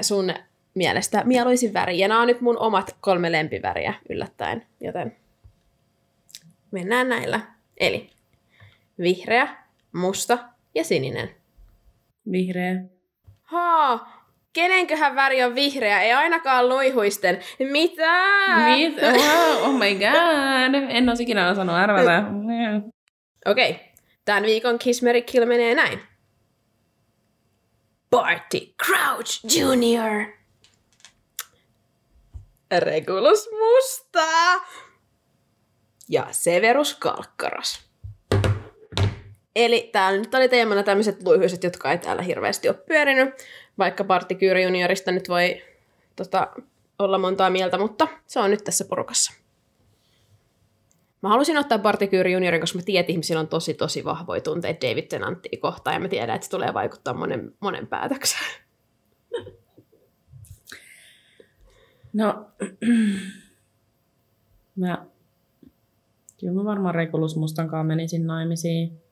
[0.00, 0.34] sun
[0.74, 1.98] mielestä mieluisin väri.
[1.98, 5.16] Ja nämä on nyt mun omat kolme lempiväriä yllättäen, joten
[6.70, 7.40] mennään näillä.
[7.76, 8.10] Eli
[9.00, 9.56] vihreä,
[9.92, 10.38] musta
[10.74, 11.34] ja sininen.
[12.32, 12.74] Vihreä.
[13.42, 14.18] Haa,
[14.52, 16.02] kenenköhän väri on vihreä?
[16.02, 17.38] Ei ainakaan luihuisten.
[17.58, 18.12] Mitä?
[18.64, 18.96] Mit?
[19.02, 20.74] Wow, oh my god.
[20.88, 22.24] En olisi ikinä osannut arvata.
[23.46, 23.84] Okei, okay.
[24.24, 24.78] tämän viikon
[25.26, 26.00] Kill menee näin.
[28.10, 30.38] Barty Crouch Jr.
[32.78, 34.26] Regulus Musta
[36.08, 37.87] ja Severus Kalkkaras.
[39.58, 43.34] Eli täällä nyt oli teemana tämmöiset luihuiset, jotka ei täällä hirveästi ole pyörinyt,
[43.78, 45.62] vaikka Barty Kyyri juniorista nyt voi
[46.16, 46.48] tota,
[46.98, 49.32] olla montaa mieltä, mutta se on nyt tässä porukassa.
[51.22, 54.40] Mä halusin ottaa Barty Kyyri juniorin, koska mä tiedän, että ihmisillä on tosi, tosi vahvoja
[54.40, 58.62] tunteita David Tennanttia kohtaan, ja mä tiedän, että se tulee vaikuttaa monen, monen päätökseen.
[62.12, 62.46] No,
[64.80, 65.06] mä,
[66.40, 69.07] kyllä mä varmaan Regulus Mustan kanssa menisin naimisiin.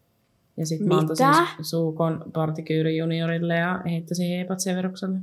[0.57, 1.27] Ja sit mä antaisin
[1.65, 5.19] suukon Partikyyri juniorille ja heittäisin heipat Severukselle.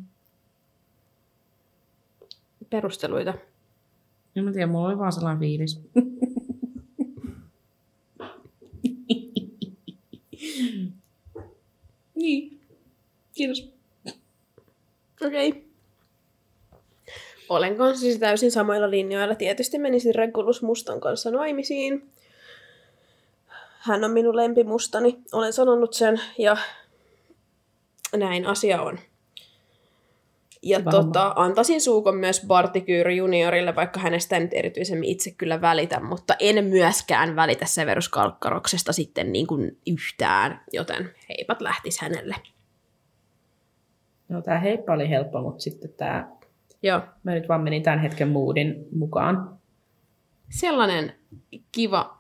[2.70, 3.34] Perusteluita.
[4.36, 5.82] En mä tiedä, mulla oli vaan sellainen fiilis.
[12.16, 12.60] niin.
[13.34, 13.74] Kiitos.
[15.26, 15.50] Okei.
[15.50, 15.62] Okay.
[17.50, 19.36] Olen kanssa siis täysin samoilla linjoilla.
[19.36, 22.13] Tietysti menisin Regulus Mustan kanssa naimisiin.
[23.84, 25.20] Hän on minun lempimustani.
[25.32, 26.58] Olen sanonut sen ja
[28.18, 29.00] näin asia on.
[30.62, 36.00] Ja tota, antaisin suukon myös Barty Kyyry juniorille, vaikka hänestä nyt erityisemmin itse kyllä välitä,
[36.00, 42.36] mutta en myöskään välitä Severus Kalkkaroksesta sitten niin kuin yhtään, joten heipat lähtis hänelle.
[44.30, 46.32] No tää heippa oli helppo, mutta sitten tää,
[46.84, 49.60] Joo, mä nyt vaan menin tämän hetken moodin mukaan.
[50.50, 51.16] sellainen
[51.72, 52.18] kiva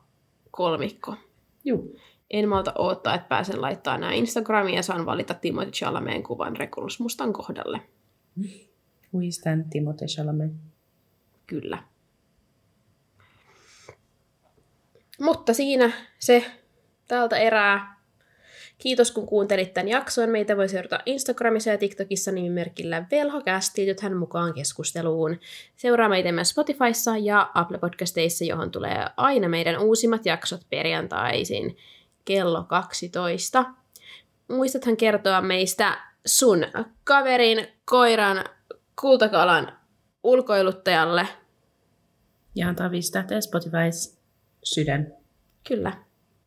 [0.52, 1.16] kolmikko.
[1.64, 1.96] Juu.
[2.32, 7.00] En malta odottaa, että pääsen laittaa nämä Instagramiin ja saan valita Timothy Chalameen kuvan Regulus
[7.00, 7.82] Mustan kohdalle.
[9.16, 10.52] We stand Timothée Chalamet.
[11.48, 11.84] Kyllä.
[15.20, 16.46] Mutta siinä se
[17.08, 17.93] tältä erää.
[18.78, 20.30] Kiitos kun kuuntelit tämän jakson.
[20.30, 23.82] Meitä voi seurata Instagramissa ja TikTokissa nimimerkillä velhokästi.
[23.82, 25.40] Liitythän mukaan keskusteluun.
[25.76, 31.78] Seuraa meitä myös Spotifyssa ja Apple Podcasteissa, johon tulee aina meidän uusimmat jaksot perjantaisin
[32.26, 33.66] kello 12.
[34.48, 36.66] Muistathan kertoa meistä sun
[37.04, 38.44] kaverin, koiran,
[39.02, 39.78] kultakalan
[40.24, 41.28] ulkoiluttajalle.
[42.56, 44.18] Ja antaa viisi tähteä Spotifys
[44.64, 45.14] sydän.
[45.68, 45.94] Kyllä.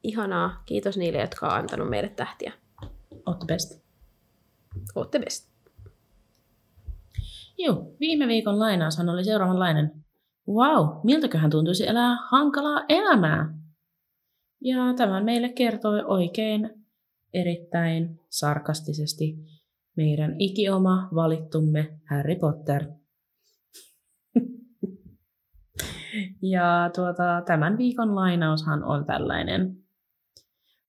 [0.06, 0.62] Ihanaa.
[0.66, 2.52] Kiitos niille, jotka on antanut meille tähtiä.
[3.26, 3.82] Ootte best.
[4.94, 5.56] Ootte best.
[7.58, 9.92] Joo, viime viikon lainaushan oli seuraavanlainen.
[10.48, 13.54] Wow, miltäköhän tuntuisi elää hankalaa elämää?
[14.60, 16.84] Ja tämän meille kertoi oikein
[17.34, 19.36] erittäin sarkastisesti
[19.96, 22.84] meidän ikioma valittumme Harry Potter.
[26.52, 29.85] ja tuota, tämän viikon lainaushan on tällainen.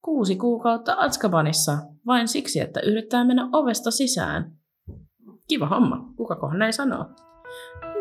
[0.02, 4.52] Kuusi kuukautta Atskabanissa vain siksi, että yrittää mennä ovesta sisään.
[5.48, 6.14] Kiva homma.
[6.16, 7.06] Kukakohan näin sanoo?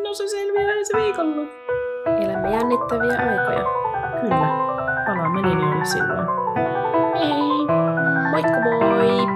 [0.02, 1.48] No se selviää ensi viikolla.
[2.06, 3.64] Elämme jännittäviä aikoja.
[4.20, 4.66] Kyllä.
[5.06, 6.26] Palaamme linjoille silloin.
[7.18, 7.66] Hei!
[8.30, 9.35] Moikka moi!